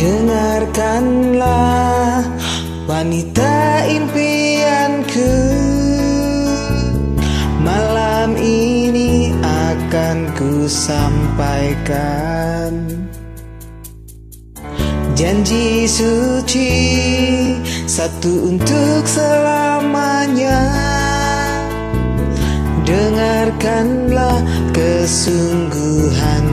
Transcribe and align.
Dengarkanlah 0.00 2.24
wanita 2.88 3.84
impianku. 3.84 5.36
Malam 7.60 8.32
ini 8.40 9.36
akan 9.44 10.32
ku 10.32 10.64
sampaikan 10.64 11.92
Janji 15.12 15.84
suci 15.84 16.72
satu 17.84 18.56
untuk 18.56 19.04
selamanya. 19.04 20.64
Dengarkanlah 22.88 24.40
kesungguhan 24.72 26.49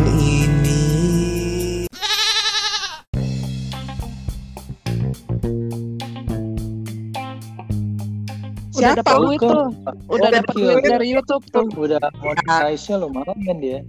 Udah 8.78 8.94
dapat 9.02 9.16
duit 9.18 9.40
tuh. 9.42 9.66
Udah 10.08 10.30
dapat 10.30 10.54
duit 10.54 10.84
dari 10.86 11.08
YouTube 11.12 11.44
tuh. 11.50 11.66
Udah 11.74 12.02
monetize-nya 12.22 12.96
lumayan 13.02 13.58
dia. 13.60 13.80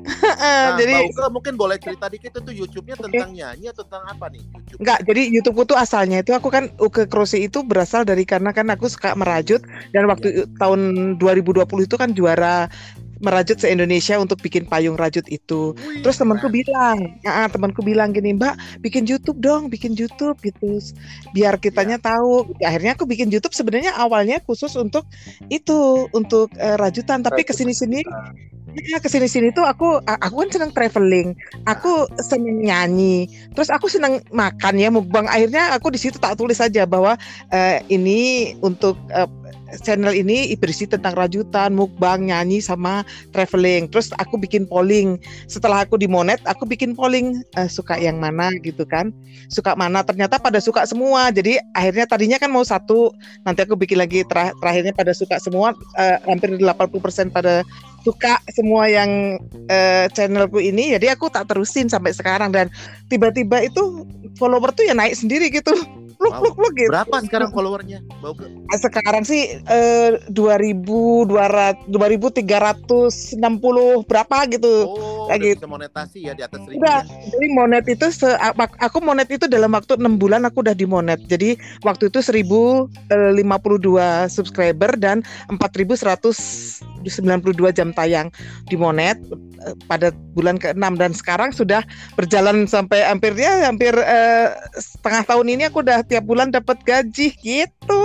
Nah, 0.40 0.80
jadi 0.80 0.92
Mbak 0.96 1.12
Uke 1.12 1.24
mungkin 1.28 1.54
boleh 1.60 1.76
cerita 1.76 2.08
dikit 2.08 2.32
itu 2.32 2.64
YouTube-nya 2.64 2.96
tentang 2.96 3.36
nyanyi 3.36 3.68
atau 3.68 3.84
tentang 3.84 4.04
apa 4.08 4.32
nih? 4.32 4.40
YouTube. 4.40 4.80
Enggak, 4.80 4.98
jadi 5.04 5.22
YouTubeku 5.28 5.62
tuh 5.68 5.78
asalnya 5.78 6.24
itu 6.24 6.32
aku 6.32 6.48
kan 6.48 6.72
Uke 6.80 7.04
Krose 7.04 7.36
itu 7.36 7.60
berasal 7.60 8.08
dari 8.08 8.24
karena 8.24 8.50
kan 8.56 8.72
aku 8.72 8.88
suka 8.88 9.12
merajut 9.12 9.60
dan 9.92 10.08
waktu 10.08 10.48
tahun 10.56 10.80
2020 11.20 11.68
itu 11.84 11.96
kan 12.00 12.10
juara 12.16 12.72
merajut 13.20 13.60
se-Indonesia 13.60 14.16
untuk 14.16 14.40
bikin 14.40 14.66
payung 14.66 14.96
rajut 14.96 15.24
itu. 15.28 15.76
Wih, 15.76 16.00
Terus 16.00 16.16
temanku 16.16 16.48
bilang, 16.48 17.20
ah 17.28 17.46
temanku 17.46 17.84
bilang 17.84 18.10
gini, 18.16 18.34
Mbak, 18.34 18.80
bikin 18.80 19.04
YouTube 19.04 19.38
dong, 19.38 19.68
bikin 19.68 19.92
YouTube 19.92 20.40
gitu, 20.40 20.80
biar 21.36 21.60
kitanya 21.60 22.00
tahu. 22.00 22.56
Akhirnya 22.64 22.96
aku 22.96 23.04
bikin 23.04 23.28
YouTube 23.28 23.52
sebenarnya 23.52 23.94
awalnya 23.94 24.40
khusus 24.42 24.72
untuk 24.80 25.04
itu, 25.52 26.08
untuk 26.16 26.50
eh, 26.56 26.76
rajutan. 26.80 27.20
Tapi 27.20 27.44
Rajutan. 27.44 27.48
ke 27.48 27.52
sini-sini, 27.54 28.00
ya 28.74 28.98
ke 29.02 29.08
sini-sini 29.10 29.50
tuh 29.50 29.66
aku, 29.66 30.02
aku 30.06 30.34
kan 30.46 30.50
senang 30.50 30.72
traveling, 30.74 31.34
aku 31.66 32.06
senang 32.22 32.62
nyanyi, 32.62 33.26
terus 33.54 33.68
aku 33.72 33.90
senang 33.90 34.22
makan 34.30 34.74
ya 34.78 34.88
mukbang. 34.92 35.26
Akhirnya 35.26 35.74
aku 35.74 35.90
di 35.94 35.98
situ 36.00 36.16
tak 36.18 36.38
tulis 36.38 36.58
saja 36.58 36.86
bahwa 36.86 37.18
eh, 37.50 37.82
ini 37.90 38.52
untuk 38.62 38.96
eh, 39.10 39.28
channel 39.78 40.10
ini 40.10 40.50
berisi 40.58 40.90
tentang 40.90 41.14
rajutan, 41.14 41.70
mukbang, 41.70 42.26
nyanyi 42.26 42.58
sama 42.58 43.06
traveling. 43.30 43.86
Terus 43.86 44.10
aku 44.18 44.34
bikin 44.40 44.66
polling. 44.66 45.20
Setelah 45.46 45.86
aku 45.86 45.94
dimonet, 45.94 46.42
aku 46.42 46.66
bikin 46.66 46.98
polling 46.98 47.46
eh, 47.54 47.70
suka 47.70 47.94
yang 48.00 48.18
mana 48.18 48.50
gitu 48.66 48.82
kan. 48.82 49.14
Suka 49.46 49.78
mana? 49.78 50.02
Ternyata 50.02 50.42
pada 50.42 50.58
suka 50.58 50.82
semua. 50.90 51.30
Jadi 51.30 51.58
akhirnya 51.76 52.06
tadinya 52.10 52.38
kan 52.42 52.50
mau 52.50 52.66
satu, 52.66 53.14
nanti 53.46 53.62
aku 53.62 53.78
bikin 53.78 54.02
lagi 54.02 54.26
tera- 54.26 54.54
terakhirnya 54.58 54.94
pada 54.96 55.12
suka 55.14 55.38
semua 55.38 55.76
eh, 55.94 56.18
hampir 56.26 56.58
80% 56.58 57.30
pada 57.30 57.62
suka 58.00 58.38
semua 58.50 58.86
yang 58.86 59.38
eh, 59.66 60.06
channelku 60.10 60.58
ini. 60.58 60.94
Jadi 60.94 61.06
aku 61.08 61.28
tak 61.28 61.46
terusin 61.46 61.86
sampai 61.86 62.10
sekarang 62.10 62.50
dan 62.50 62.66
tiba-tiba 63.06 63.60
itu 63.60 64.04
follower 64.34 64.70
tuh 64.70 64.84
ya 64.84 64.92
naik 64.92 65.14
sendiri 65.14 65.48
gitu. 65.48 65.72
Luk, 66.20 66.36
Wow. 66.36 66.52
luk, 66.52 66.56
luk, 66.60 66.72
gitu. 66.76 66.92
Berapa 66.92 67.16
sekarang 67.24 67.48
followernya, 67.48 68.04
Uke? 68.20 68.44
Sekarang 68.76 69.24
sih 69.24 69.56
eh, 69.56 70.20
2200 70.28 71.88
2360 71.88 73.40
berapa 74.04 74.36
gitu. 74.52 74.84
Oh, 74.84 75.32
Lagi- 75.32 75.56
udah 75.56 75.64
bisa 75.64 75.70
monetasi 75.72 76.28
ya 76.28 76.36
di 76.36 76.44
atas 76.44 76.60
seribu 76.60 76.76
Udah, 76.84 77.08
ya? 77.08 77.24
jadi 77.24 77.46
monet 77.56 77.88
itu 77.88 78.12
se- 78.12 78.36
aku 78.84 79.00
monet 79.00 79.32
itu 79.32 79.48
dalam 79.48 79.72
waktu 79.72 79.96
enam 79.96 80.20
bulan 80.20 80.44
aku 80.44 80.60
udah 80.60 80.76
dimonet. 80.76 81.24
Jadi 81.24 81.56
waktu 81.80 82.12
itu 82.12 82.20
1052 82.20 82.92
subscriber 84.28 84.92
dan 85.00 85.24
4192 87.04 87.76
jam 87.76 87.88
tayang 87.96 88.28
dimonet 88.68 89.16
eh, 89.64 89.74
pada 89.88 90.12
bulan 90.36 90.60
ke-6 90.60 90.84
dan 91.00 91.12
sekarang 91.12 91.50
sudah 91.50 91.82
berjalan 92.14 92.64
sampai 92.68 93.04
hampirnya 93.04 93.66
hampir 93.66 93.92
eh, 93.96 94.52
setengah 94.76 95.24
tahun 95.26 95.46
ini 95.56 95.62
aku 95.68 95.82
udah 95.82 96.04
tiap 96.04 96.24
bulan 96.28 96.52
dapat 96.52 96.80
gaji 96.84 97.32
gitu. 97.40 98.00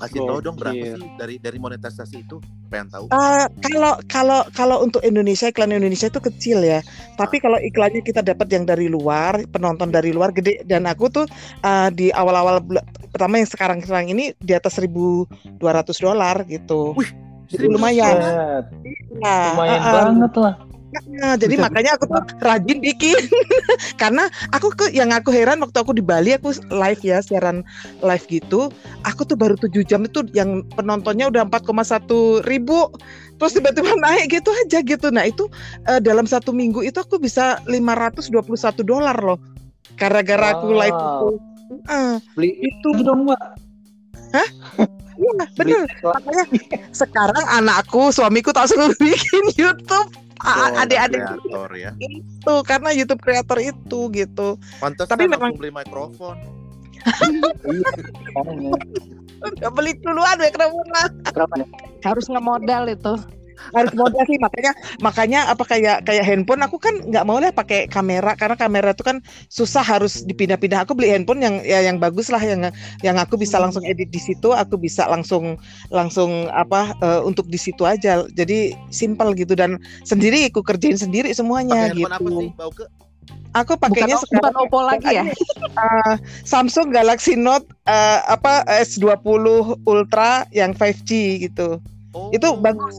Kasih 0.00 0.20
tahu 0.26 0.38
dong 0.42 0.56
berapa 0.58 0.98
sih 0.98 1.10
dari 1.18 1.36
dari 1.38 1.58
monetisasi 1.58 2.26
itu? 2.26 2.42
Pengen 2.70 2.88
tahu. 2.90 3.04
Eh, 3.10 3.46
kalau 3.70 3.94
kalau 4.10 4.40
kalau 4.54 4.76
untuk 4.82 5.02
Indonesia 5.06 5.50
iklan 5.50 5.74
Indonesia 5.74 6.10
itu 6.10 6.20
kecil 6.22 6.62
ya. 6.62 6.80
Tapi 7.18 7.38
kalau 7.38 7.58
iklannya 7.60 8.02
kita 8.02 8.24
dapat 8.24 8.48
yang 8.50 8.64
dari 8.66 8.86
luar, 8.90 9.42
penonton 9.50 9.92
dari 9.92 10.10
luar 10.10 10.34
gede 10.34 10.62
dan 10.66 10.86
aku 10.86 11.10
tuh 11.10 11.26
eh, 11.62 11.88
di 11.94 12.10
awal-awal 12.10 12.62
pertama 13.10 13.42
yang 13.42 13.48
sekarang 13.50 13.78
sekarang 13.82 14.08
ini 14.14 14.32
di 14.38 14.52
atas 14.54 14.78
1.200 14.78 15.60
dolar 15.98 16.42
gitu. 16.46 16.94
Jadi 17.50 17.66
Seribu 17.66 17.74
lumayan. 17.76 18.14
Buset, 18.14 18.64
Nah, 19.20 19.44
lumayan 19.52 19.80
eh, 19.80 19.92
banget 19.92 20.32
lah. 20.38 20.54
nah, 21.06 21.34
jadi 21.34 21.54
Bisa- 21.54 21.64
makanya 21.66 21.90
aku 21.94 22.04
tuh 22.06 22.22
rajin 22.40 22.78
bikin. 22.78 23.18
Karena 24.00 24.26
aku 24.50 24.70
ke 24.70 24.90
yang 24.90 25.10
aku 25.10 25.30
heran 25.30 25.58
waktu 25.58 25.78
aku 25.78 25.90
di 25.90 26.02
Bali 26.02 26.34
aku 26.34 26.50
live 26.66 27.02
ya 27.02 27.18
siaran 27.20 27.62
live 28.00 28.26
gitu. 28.26 28.70
Aku 29.02 29.22
tuh 29.22 29.34
baru 29.34 29.54
7 29.54 29.82
jam 29.82 30.02
itu 30.02 30.22
yang 30.30 30.62
penontonnya 30.74 31.26
udah 31.26 31.46
4,1 31.46 32.06
ribu. 32.42 32.90
Terus 33.38 33.54
tiba-tiba 33.54 33.94
naik 34.02 34.30
gitu 34.32 34.50
aja 34.66 34.78
gitu. 34.80 35.10
Nah 35.10 35.26
itu 35.26 35.46
eh, 35.86 35.98
dalam 35.98 36.26
satu 36.26 36.50
minggu 36.50 36.82
itu 36.82 36.98
aku 36.98 37.18
bisa 37.18 37.58
521 37.66 38.30
dolar 38.82 39.18
loh. 39.18 39.38
Gara-gara 39.94 40.54
aku 40.54 40.70
live 40.70 40.94
itu. 40.94 41.28
Eh, 41.86 42.14
Beli 42.34 42.50
itu. 42.62 42.88
dong, 43.02 43.26
Mbak. 43.26 43.42
iya 45.20 45.44
Beli 45.54 45.76
bener 45.76 45.84
makanya 46.00 46.44
sekarang 46.90 47.44
anakku 47.46 48.08
suamiku 48.08 48.50
tak 48.50 48.66
suruh 48.66 48.90
bikin 49.02 49.44
YouTube 49.54 50.08
Oh, 50.40 50.72
adik-adik 50.72 51.20
kreator 51.20 51.68
ya. 51.76 51.92
itu 52.00 52.54
karena 52.64 52.96
YouTube 52.96 53.20
creator 53.20 53.60
itu 53.60 54.08
gitu 54.08 54.56
Pantas 54.80 55.04
Tapi 55.04 55.28
kan 55.28 55.36
memang- 55.36 55.52
beli 55.52 55.68
mikrofon. 55.68 56.32
Iya, 57.60 57.90
udah 59.52 59.68
beli 59.68 59.92
duluan 60.00 60.40
ya 60.40 60.48
kenapa 60.48 60.80
Berapa 61.32 61.54
nih? 61.60 61.68
Harus 62.00 62.24
ngemodal 62.28 62.88
itu. 62.88 63.12
Harus 63.74 63.92
modal 63.94 64.24
sih 64.26 64.38
makanya 64.40 64.72
makanya 64.98 65.40
apa 65.52 65.64
kayak 65.66 66.02
kayak 66.06 66.24
handphone 66.24 66.62
aku 66.64 66.76
kan 66.80 66.94
nggak 67.06 67.24
mau 67.26 67.38
lah 67.38 67.52
pakai 67.52 67.86
kamera 67.86 68.34
karena 68.34 68.56
kamera 68.56 68.90
itu 68.92 69.04
kan 69.04 69.22
susah 69.48 69.84
harus 69.84 70.24
dipindah-pindah. 70.24 70.84
Aku 70.84 70.96
beli 70.96 71.12
handphone 71.12 71.40
yang 71.42 71.62
ya 71.62 71.84
yang 71.84 72.00
bagus 72.00 72.28
lah 72.32 72.40
yang 72.40 72.72
yang 73.04 73.16
aku 73.20 73.36
bisa 73.36 73.60
langsung 73.60 73.84
edit 73.86 74.10
di 74.10 74.20
situ 74.20 74.52
aku 74.52 74.76
bisa 74.80 75.06
langsung 75.08 75.56
langsung 75.92 76.48
apa 76.50 76.94
eh, 76.98 77.20
untuk 77.24 77.46
di 77.46 77.58
situ 77.60 77.86
aja. 77.86 78.24
Jadi 78.32 78.74
simple 78.90 79.32
gitu 79.36 79.54
dan 79.54 79.78
sendiri 80.04 80.48
aku 80.48 80.64
kerjain 80.64 80.98
sendiri 80.98 81.30
semuanya 81.32 81.88
Pakai 81.88 81.90
handphone 81.94 82.14
apa 82.14 82.28
gitu. 82.28 82.40
sih, 82.40 82.48
Mbak 82.56 82.68
Uke? 82.70 82.86
aku 83.50 83.74
Bukan, 83.74 83.82
pakainya 83.82 84.16
bukan 84.16 84.26
sekarang 84.30 84.54
Oppo 84.62 84.78
lagi 84.86 85.08
ya? 85.10 85.24
eh, 85.86 86.14
Samsung 86.46 86.94
Galaxy 86.94 87.34
Note 87.34 87.66
eh, 87.86 88.20
apa 88.26 88.62
S20 88.66 89.46
Ultra 89.86 90.46
yang 90.54 90.74
5G 90.74 91.10
gitu 91.50 91.82
Oh, 92.10 92.30
Itu 92.34 92.58
bagus. 92.58 92.98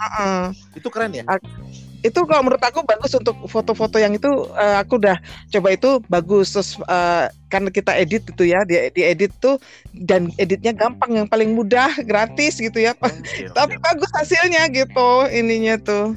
Heeh. 0.00 0.44
Itu 0.76 0.88
keren 0.88 1.12
ya? 1.12 1.24
itu 2.00 2.16
kalau 2.24 2.48
menurut 2.48 2.64
aku 2.64 2.80
bagus 2.88 3.12
untuk 3.12 3.36
foto-foto 3.44 4.00
yang 4.00 4.16
itu 4.16 4.48
eh, 4.56 4.76
aku 4.80 4.96
udah 4.96 5.20
coba 5.52 5.68
itu 5.76 6.00
bagus 6.08 6.56
terus 6.56 6.80
eh, 6.88 7.28
kan 7.52 7.68
kita 7.68 7.92
edit 7.92 8.24
itu 8.24 8.48
ya 8.48 8.64
di, 8.64 8.88
edit 9.04 9.28
tuh 9.36 9.60
dan 9.92 10.32
editnya 10.40 10.72
gampang 10.72 11.20
yang 11.20 11.28
paling 11.28 11.52
mudah 11.52 11.92
gratis 12.08 12.56
gitu 12.56 12.80
ya 12.80 12.96
Oke, 12.96 13.52
tapi 13.58 13.76
oke. 13.76 13.84
bagus 13.84 14.10
hasilnya 14.16 14.72
gitu 14.72 15.28
ininya 15.28 15.76
tuh 15.76 16.16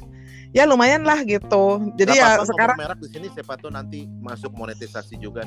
ya 0.56 0.64
lumayan 0.64 1.04
lah 1.04 1.20
gitu 1.26 1.92
jadi 2.00 2.16
Nggak 2.16 2.22
ya 2.22 2.28
apa-apa 2.32 2.46
sekarang 2.48 2.76
merek 2.80 2.98
di 3.04 3.08
sini 3.12 3.26
siapa 3.34 3.54
tuh 3.60 3.70
nanti 3.74 4.06
masuk 4.22 4.54
monetisasi 4.56 5.18
juga. 5.20 5.42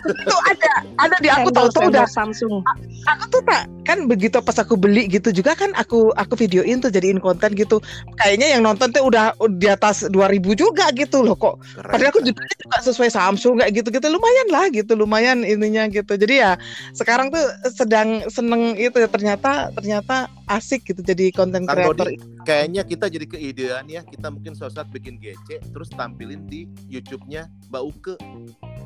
tuh 0.00 0.40
ada 0.48 0.72
ada 0.96 1.16
di 1.20 1.28
aku 1.28 1.52
tahu 1.52 1.68
tuh 1.68 1.92
udah 1.92 2.08
Samsung. 2.08 2.64
aku 3.04 3.24
tuh 3.28 3.44
tak 3.44 3.68
kan 3.90 4.06
begitu 4.06 4.38
pas 4.38 4.54
aku 4.54 4.78
beli 4.78 5.10
gitu 5.10 5.34
juga 5.34 5.58
kan 5.58 5.74
aku 5.74 6.14
aku 6.14 6.38
videoin 6.38 6.78
tuh 6.78 6.94
jadiin 6.94 7.18
konten 7.18 7.58
gitu 7.58 7.82
kayaknya 8.22 8.54
yang 8.54 8.62
nonton 8.62 8.94
tuh 8.94 9.02
udah 9.02 9.34
di 9.58 9.66
atas 9.66 10.06
2000 10.06 10.54
juga 10.54 10.94
gitu 10.94 11.26
loh 11.26 11.34
kok 11.34 11.58
Keren. 11.74 11.90
Padahal 11.90 12.10
aku 12.14 12.22
judulnya 12.22 12.56
juga 12.62 12.76
sesuai 12.86 13.10
Samsung 13.10 13.54
kayak 13.58 13.72
gitu-gitu 13.82 14.06
lumayan 14.06 14.48
lah 14.54 14.70
gitu 14.70 14.92
lumayan 14.94 15.42
ininya 15.42 15.90
gitu. 15.90 16.14
Jadi 16.14 16.38
ya 16.38 16.54
sekarang 16.94 17.34
tuh 17.34 17.42
sedang 17.66 18.22
seneng 18.30 18.78
itu 18.78 18.94
ya 18.94 19.10
ternyata 19.10 19.74
ternyata 19.74 20.30
asik 20.46 20.86
gitu 20.86 21.02
jadi 21.02 21.34
konten 21.34 21.66
kreator. 21.66 22.14
Kayaknya 22.46 22.86
kita 22.86 23.06
jadi 23.10 23.26
keidean 23.26 23.84
ya. 23.90 24.06
Kita 24.06 24.30
mungkin 24.30 24.54
suatu 24.54 24.78
saat 24.78 24.88
bikin 24.94 25.18
GC 25.18 25.74
terus 25.74 25.90
tampilin 25.90 26.46
di 26.46 26.70
YouTube-nya 26.86 27.50
Mbak 27.74 27.82
Uke. 27.82 28.14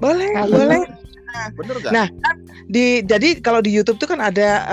Boleh, 0.00 0.32
Nah, 0.32 0.46
boleh. 0.48 0.80
Bener 1.58 1.76
gak? 1.82 1.92
Nah, 1.92 2.06
Di 2.70 3.04
jadi 3.04 3.42
kalau 3.42 3.60
di 3.60 3.74
YouTube 3.74 4.00
tuh 4.00 4.08
kan 4.08 4.22
ada 4.22 4.64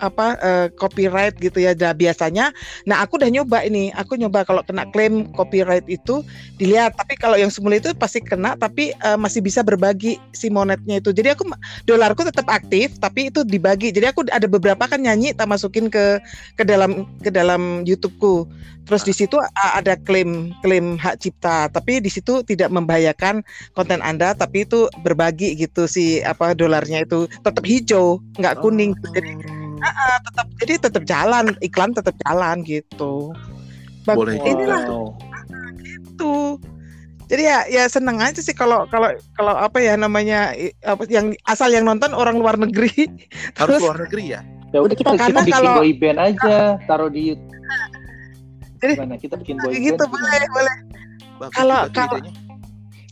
apa 0.00 0.26
eh, 0.40 0.66
copyright 0.74 1.36
gitu 1.38 1.62
ya. 1.62 1.72
Nah, 1.76 1.92
biasanya 1.92 2.54
nah 2.88 3.02
aku 3.02 3.18
udah 3.20 3.30
nyoba 3.30 3.62
ini. 3.66 3.90
Aku 3.94 4.18
nyoba 4.18 4.46
kalau 4.46 4.62
kena 4.66 4.88
klaim 4.90 5.28
copyright 5.34 5.86
itu 5.86 6.22
dilihat. 6.60 6.94
Tapi 6.96 7.14
kalau 7.18 7.36
yang 7.38 7.52
semula 7.52 7.78
itu 7.78 7.92
pasti 7.96 8.22
kena 8.22 8.54
tapi 8.56 8.92
eh, 8.92 9.18
masih 9.18 9.42
bisa 9.42 9.60
berbagi 9.66 10.18
si 10.32 10.48
monetnya 10.48 10.98
itu. 11.02 11.10
Jadi 11.10 11.34
aku 11.34 11.48
dolarku 11.88 12.22
tetap 12.26 12.46
aktif 12.48 12.96
tapi 13.02 13.28
itu 13.30 13.42
dibagi. 13.42 13.90
Jadi 13.90 14.06
aku 14.10 14.24
ada 14.30 14.46
beberapa 14.46 14.86
kan 14.86 15.02
nyanyi 15.02 15.36
tak 15.36 15.50
masukin 15.50 15.90
ke 15.90 16.18
ke 16.54 16.62
dalam 16.62 17.06
ke 17.20 17.30
dalam 17.30 17.82
YouTubeku. 17.84 18.48
Terus 18.86 19.02
di 19.02 19.10
situ 19.10 19.34
uh, 19.34 19.72
ada 19.74 19.98
klaim 19.98 20.54
klaim 20.62 20.94
hak 20.94 21.18
cipta, 21.18 21.66
tapi 21.66 21.98
di 21.98 22.06
situ 22.06 22.46
tidak 22.46 22.70
membahayakan 22.70 23.42
konten 23.74 23.98
Anda, 23.98 24.30
tapi 24.32 24.62
itu 24.62 24.86
berbagi 25.02 25.58
gitu 25.58 25.90
si 25.90 26.22
apa 26.22 26.54
dolarnya 26.54 27.02
itu 27.02 27.26
tetap 27.42 27.66
hijau, 27.66 28.22
nggak 28.38 28.62
kuning. 28.62 28.94
Oh. 28.94 29.10
Jadi 29.10 29.30
uh, 29.78 30.18
tetap 30.22 30.46
jadi 30.56 30.72
tetap 30.78 31.02
jalan, 31.04 31.44
iklan 31.60 31.90
tetap 31.92 32.14
jalan 32.22 32.62
gitu. 32.62 33.32
Bag- 34.04 34.16
Boleh 34.16 34.38
Wow. 34.38 34.48
Inilah 34.48 34.80
tuh. 34.86 36.58
Jadi 37.26 37.42
ya 37.42 37.66
ya 37.66 37.84
seneng 37.86 38.22
aja 38.22 38.38
sih 38.38 38.54
kalau 38.54 38.86
kalau 38.86 39.10
kalau 39.34 39.50
apa 39.50 39.82
ya 39.82 39.98
namanya 39.98 40.54
apa 40.86 41.02
yang 41.10 41.34
asal 41.42 41.66
yang 41.66 41.82
nonton 41.82 42.14
orang 42.14 42.38
luar 42.38 42.54
negeri. 42.54 43.10
Harus 43.58 43.76
Terus 43.76 43.82
luar 43.82 43.98
negeri 44.06 44.24
ya? 44.30 44.40
Ya 44.70 44.78
udah 44.78 44.94
kita, 44.94 45.10
Karena 45.10 45.26
kita 45.26 45.42
bikin 45.42 45.54
kalau- 45.58 45.78
boy 45.78 45.92
band 45.94 46.18
aja, 46.22 46.56
taruh 46.86 47.10
di 47.10 47.34
YouTube. 47.34 47.54
Jadi- 48.78 48.94
Gimana? 48.94 49.16
Kita 49.18 49.34
bikin 49.34 49.56
boy 49.58 49.72
band. 49.74 49.82
gitu 49.82 50.04
boleh 50.06 50.42
boleh. 50.54 50.76
Bagus 51.36 51.52
Kalau- 51.52 51.84
kalau-. 51.90 52.45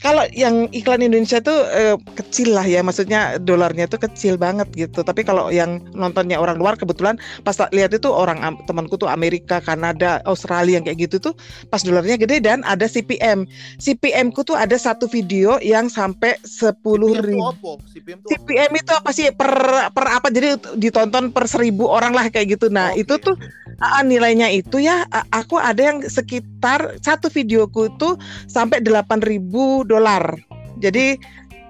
Kalau 0.04 0.28
yang 0.36 0.68
iklan 0.76 1.00
Indonesia 1.00 1.40
tuh 1.40 1.64
eh, 1.72 1.96
kecil 2.12 2.52
lah 2.52 2.68
ya, 2.68 2.84
maksudnya 2.84 3.40
dolarnya 3.40 3.88
tuh 3.88 4.04
kecil 4.04 4.36
banget 4.36 4.68
gitu. 4.76 5.00
Tapi 5.00 5.24
kalau 5.24 5.48
yang 5.48 5.80
nontonnya 5.96 6.36
orang 6.36 6.60
luar 6.60 6.76
kebetulan 6.76 7.16
pas 7.40 7.56
lihat 7.72 7.96
itu 7.96 8.12
orang 8.12 8.44
temanku 8.68 9.00
tuh 9.00 9.08
Amerika, 9.08 9.64
Kanada, 9.64 10.20
Australia 10.28 10.76
yang 10.76 10.84
kayak 10.84 11.08
gitu 11.08 11.32
tuh 11.32 11.34
pas 11.72 11.80
dolarnya 11.80 12.20
gede 12.20 12.44
dan 12.44 12.60
ada 12.68 12.84
CPM. 12.84 13.48
CPM 13.80 14.28
ku 14.28 14.44
tuh 14.44 14.60
ada 14.60 14.76
satu 14.76 15.08
video 15.08 15.56
yang 15.64 15.88
sampai 15.88 16.36
sepuluh 16.44 17.16
ribu. 17.24 17.56
CPM 17.88 18.20
tuh 18.20 18.28
apa? 18.28 18.36
CPM 18.36 18.72
itu 18.76 18.92
apa 18.92 19.10
sih 19.16 19.32
per 19.32 19.52
per 19.88 20.06
apa? 20.20 20.28
Jadi 20.28 20.76
ditonton 20.76 21.32
per 21.32 21.48
seribu 21.48 21.88
orang 21.88 22.12
lah 22.12 22.28
kayak 22.28 22.60
gitu. 22.60 22.68
Nah 22.68 22.92
Oke, 22.92 23.08
itu 23.08 23.14
tuh 23.24 23.40
Ah, 23.82 24.02
nilainya 24.02 24.50
itu 24.50 24.78
ya 24.78 25.06
a- 25.08 25.26
aku 25.32 25.58
ada 25.58 25.80
yang 25.80 25.98
sekitar 26.04 26.98
satu 27.00 27.30
videoku 27.30 27.90
itu 27.90 28.14
sampai 28.46 28.82
8.000 28.82 29.82
dolar. 29.86 30.34
Jadi 30.78 31.18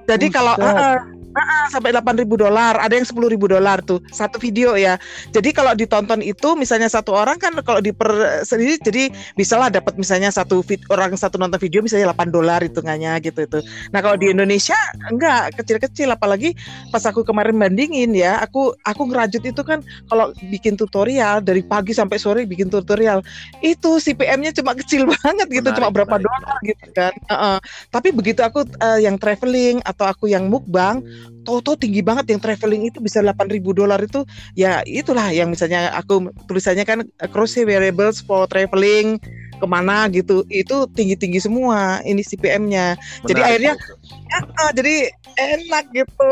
jadi 0.04 0.26
kalau 0.28 0.52
Buset. 0.56 0.76
ah, 0.76 0.96
ah, 1.34 1.42
ah, 1.42 1.56
ah, 1.64 1.66
sampai 1.70 1.90
8.000 1.90 2.25
dolar, 2.38 2.78
ada 2.78 2.94
yang 2.94 3.06
10.000 3.06 3.34
dolar 3.36 3.78
tuh. 3.82 3.98
Satu 4.10 4.38
video 4.38 4.78
ya. 4.78 4.96
Jadi 5.34 5.50
kalau 5.50 5.75
ditonton 5.75 6.22
itu 6.22 6.54
misalnya 6.54 6.86
satu 6.86 7.14
orang 7.14 7.36
kan 7.36 7.52
kalau 7.66 7.82
diper 7.82 8.42
sendiri 8.46 8.78
jadi 8.81 9.10
bisalah 9.34 9.69
dapat 9.70 9.98
misalnya 9.98 10.31
satu 10.31 10.62
vid, 10.62 10.82
orang 10.90 11.14
satu 11.19 11.36
nonton 11.36 11.58
video 11.58 11.82
misalnya 11.82 12.14
8 12.14 12.31
dolar 12.31 12.62
hitungannya 12.62 13.19
gitu 13.22 13.46
itu. 13.46 13.58
Nah, 13.90 14.00
kalau 14.00 14.16
di 14.19 14.31
Indonesia 14.31 14.76
enggak. 15.10 15.56
Kecil-kecil. 15.58 16.08
Apalagi 16.14 16.54
pas 16.94 17.02
aku 17.04 17.26
kemarin 17.26 17.56
bandingin 17.56 18.14
ya, 18.14 18.38
aku 18.42 18.75
aku 18.86 19.10
ngerajut 19.10 19.42
itu 19.42 19.62
kan 19.66 19.82
kalau 20.06 20.31
bikin 20.48 20.78
tutorial 20.78 21.42
dari 21.42 21.64
pagi 21.64 21.92
sampai 21.96 22.16
sore 22.20 22.46
bikin 22.46 22.70
tutorial 22.70 23.25
itu 23.60 23.98
CPM-nya 23.98 24.54
cuma 24.54 24.76
kecil 24.76 25.08
banget 25.19 25.48
gitu. 25.50 25.69
Menarik, 25.69 25.78
cuma 25.81 25.88
berapa 25.90 26.16
menarik, 26.16 26.26
dolar 26.31 26.58
gitu 26.62 26.86
kan. 26.94 27.12
Heeh. 27.14 27.56
tapi 27.90 28.08
begitu 28.12 28.40
aku 28.44 28.66
eh, 28.66 29.00
yang 29.06 29.16
traveling 29.16 29.81
atau 29.82 30.04
aku 30.08 30.28
yang 30.31 30.46
mukbang 30.48 31.00
tahu-tahu 31.44 31.76
tinggi 31.76 32.00
banget 32.00 32.32
yang 32.32 32.40
traveling 32.40 32.88
itu 32.88 32.98
bisa 32.98 33.20
8.000 33.20 33.60
dolar 33.74 34.00
itu 34.00 34.24
ya 34.56 34.80
itulah 34.88 35.30
yang 35.30 35.52
misalnya 35.52 35.92
aku 35.94 36.32
tulisannya 36.48 36.84
kan 36.84 36.98
eh, 37.04 37.28
crosshair 37.30 37.68
variables 37.68 38.24
for 38.24 38.48
traveling 38.48 39.20
ke 39.54 39.66
mana 39.70 40.10
gitu 40.10 40.42
itu 40.50 40.84
tinggi-tinggi 40.92 41.38
semua 41.38 42.02
ini 42.02 42.20
CPM-nya 42.26 42.98
Jadi 43.24 43.40
akhirnya- 43.40 43.76
tuh. 43.78 43.96
Ah, 44.34 44.74
jadi 44.74 45.14
enak 45.38 45.84
gitu. 45.94 46.28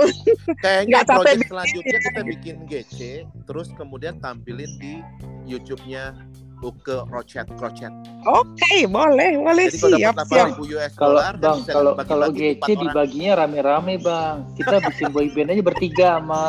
Kayaknya 0.59 0.91
nggak 0.91 1.07
capek 1.07 1.35
selanjutnya 1.47 1.99
kita 2.03 2.21
bikin 2.27 2.57
GC, 2.67 2.99
terus 3.47 3.71
kemudian 3.79 4.19
tampilin 4.19 4.71
di 4.83 4.99
YouTube-nya 5.47 6.15
Uke 6.63 7.03
Rochet 7.11 7.51
Crochet. 7.59 7.91
oke 8.23 8.75
boleh 8.87 9.35
boleh 9.37 9.67
Jadi 9.67 9.99
siap 9.99 10.15
siap 10.31 10.55
8.000 10.63 10.75
US 10.79 10.93
Kalau 10.95 11.19
dollar, 11.19 11.35
bang, 11.37 11.59
kalau 11.67 11.93
kalau 11.99 12.27
GC 12.31 12.67
dibaginya 12.79 13.43
rame-rame 13.43 13.99
bang. 13.99 14.47
Kita 14.55 14.79
bikin 14.79 15.11
boy 15.11 15.27
band 15.35 15.51
aja 15.51 15.63
bertiga 15.63 16.09
sama 16.23 16.43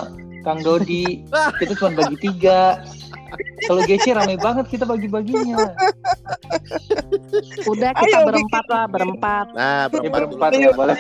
Kang 0.44 0.62
Dodi. 0.62 1.26
Kita 1.58 1.74
cuma 1.76 1.92
bagi 1.98 2.18
tiga. 2.22 2.84
Kalau 3.66 3.82
GC 3.82 4.14
rame 4.14 4.38
banget 4.38 4.70
kita 4.70 4.86
bagi-baginya. 4.86 5.74
Udah 7.66 7.92
kita 7.98 8.18
Ayo, 8.22 8.28
berempat 8.30 8.66
lah, 8.70 8.86
berempat. 8.86 9.46
Nah, 9.56 9.90
Ya 9.90 10.10
berempat, 10.12 10.20
berempat 10.30 10.50
dulu. 10.54 10.62
ya 10.62 10.72
boleh. 10.76 10.98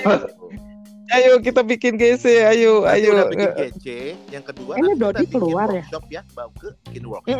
Ayo 1.11 1.35
kita 1.37 1.61
bikin 1.61 1.93
GC 1.93 2.23
ayo 2.45 2.81
Nanti 2.81 2.95
ayo 2.97 3.09
udah 3.13 3.25
bikin 3.27 3.49
GC, 3.53 3.85
yang 4.29 4.41
kedua 4.41 4.73
Ini 4.73 4.81
nanti 4.81 4.93
kita 4.93 5.01
Dodi 5.03 5.19
bikin 5.21 5.33
keluar 5.35 5.67
ya? 5.67 5.75
workshop 5.77 6.05
ya, 6.07 6.21
Mbak 6.29 6.45
Uke 6.49 6.69
bikin 6.85 7.03
workshop. 7.05 7.39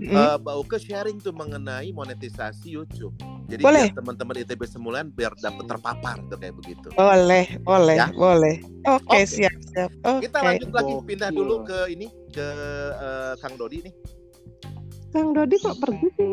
Mm. 0.00 0.08
Eh, 0.08 0.36
Mbak 0.38 0.54
Uke 0.56 0.76
sharing 0.78 1.18
tuh 1.18 1.28
mengenai 1.30 1.88
monetisasi 1.90 2.72
YouTube. 2.72 3.12
Jadi 3.46 3.60
Boleh. 3.60 3.86
biar 3.86 3.98
teman-teman 3.98 4.34
ITB 4.40 4.62
semulan 4.64 5.04
biar 5.10 5.36
dapat 5.36 5.64
terpapar 5.66 6.16
tuh 6.26 6.38
kayak 6.38 6.56
begitu. 6.56 6.88
boleh 6.90 7.44
boleh 7.60 7.96
Ya. 7.96 8.08
boleh 8.08 8.56
oke 8.86 9.04
Oke. 9.10 9.26
siap 9.26 9.52
siap 9.68 9.90
oke 10.00 10.24
Kita 10.24 10.38
lanjut 10.40 10.70
lagi 10.70 10.94
pindah 11.04 11.30
dulu 11.30 11.54
ke 11.62 11.78
ini 11.88 12.06
ke 12.30 12.46
eh, 12.96 13.32
Kang 13.38 13.54
Dodi 13.54 13.84
nih. 13.84 13.94
Kang 15.10 15.34
Dodi 15.34 15.58
kok 15.58 15.76
pergi 15.76 16.08
sih? 16.14 16.32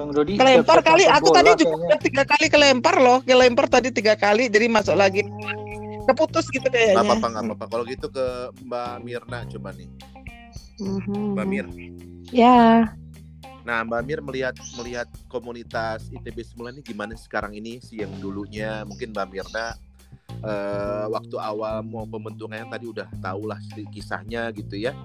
Kang 0.00 0.10
Dodi 0.16 0.32
kelempar 0.40 0.80
kali 0.80 1.04
aku 1.04 1.28
bola 1.28 1.36
tadi 1.44 1.50
juga 1.60 1.76
kayaknya. 1.76 1.96
tiga 2.00 2.22
kali 2.24 2.46
kelempar 2.48 2.96
loh 2.96 3.18
kelempar 3.20 3.66
tadi 3.68 3.88
tiga 3.92 4.16
kali 4.16 4.48
jadi 4.48 4.66
masuk 4.72 4.96
lagi 4.96 5.20
keputus 6.08 6.48
gitu 6.48 6.64
Nggak 6.64 6.72
kayaknya 6.72 7.04
apa-apa, 7.04 7.26
nggak 7.28 7.44
apa-apa. 7.44 7.64
Kalau 7.68 7.84
gitu 7.84 8.06
ke 8.08 8.26
Mbak 8.64 8.94
Mirna 9.04 9.38
coba 9.44 9.70
nih. 9.76 9.88
Mhm. 10.80 11.36
Mbak 11.36 11.46
Mir. 11.46 11.66
Ya, 12.32 12.88
Nah, 13.60 13.84
Mbak 13.84 14.02
Mir 14.08 14.20
melihat 14.24 14.56
melihat 14.80 15.08
komunitas 15.28 16.08
ITB 16.08 16.40
semula 16.40 16.72
ini 16.72 16.80
gimana 16.80 17.12
sekarang 17.12 17.52
ini 17.52 17.76
sih 17.84 18.00
yang 18.00 18.12
dulunya 18.16 18.82
mungkin 18.88 19.12
Mbak 19.12 19.28
Mirna 19.28 19.76
eh, 20.40 21.06
waktu 21.12 21.36
awal 21.36 21.84
mau 21.84 22.08
pembentukannya 22.08 22.64
tadi 22.72 22.88
udah 22.88 23.08
tahu 23.20 23.52
lah 23.52 23.60
kisahnya 23.92 24.48
gitu 24.56 24.80
ya. 24.80 24.96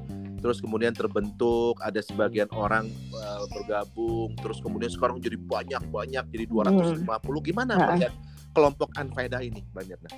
Terus 0.46 0.62
kemudian 0.62 0.94
terbentuk, 0.94 1.82
ada 1.82 1.98
sebagian 2.06 2.46
orang 2.54 2.86
eh, 3.18 3.44
bergabung, 3.50 4.38
terus 4.38 4.62
kemudian 4.62 4.94
sekarang 4.94 5.18
jadi 5.18 5.42
banyak-banyak 5.42 6.22
jadi 6.30 6.46
250. 6.46 7.42
Gimana 7.42 7.74
Ah. 7.74 7.98
melihat 7.98 8.14
kelompok 8.54 8.94
Anfaedah 8.94 9.42
ini, 9.42 9.66
Mbak 9.74 9.84
Mirna? 9.90 10.10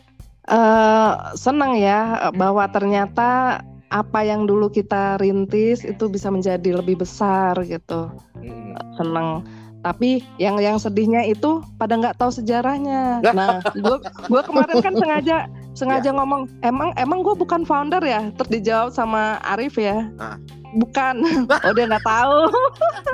eh 0.47 1.11
senang 1.35 1.75
ya 1.75 2.31
bahwa 2.31 2.63
ternyata 2.71 3.59
apa 3.87 4.19
yang 4.23 4.47
dulu 4.47 4.71
kita 4.71 5.19
rintis 5.19 5.83
itu 5.83 6.07
bisa 6.07 6.31
menjadi 6.31 6.79
lebih 6.79 7.03
besar 7.03 7.55
gitu. 7.67 8.11
Mm-mm. 8.35 8.75
Senang. 8.95 9.43
Tapi 9.83 10.23
yang 10.39 10.59
yang 10.59 10.75
sedihnya 10.79 11.23
itu 11.23 11.63
pada 11.79 11.95
nggak 11.95 12.19
tahu 12.19 12.31
sejarahnya. 12.31 13.23
Nah, 13.31 13.59
gue 13.75 13.97
gue 14.03 14.41
kemarin 14.43 14.75
kan 14.83 14.93
sengaja 14.95 15.47
sengaja 15.77 16.09
ngomong 16.09 16.49
emang 16.65 16.89
emang 16.97 17.21
gue 17.21 17.37
bukan 17.37 17.61
founder 17.61 18.01
ya. 18.01 18.33
Terus 18.33 18.49
dijawab 18.49 18.89
sama 18.89 19.37
Arif 19.45 19.77
ya. 19.77 20.09
Ah. 20.17 20.41
Bukan. 20.73 21.21
Oh 21.65 21.73
dia 21.77 21.85
nggak 21.85 22.05
tahu. 22.05 22.39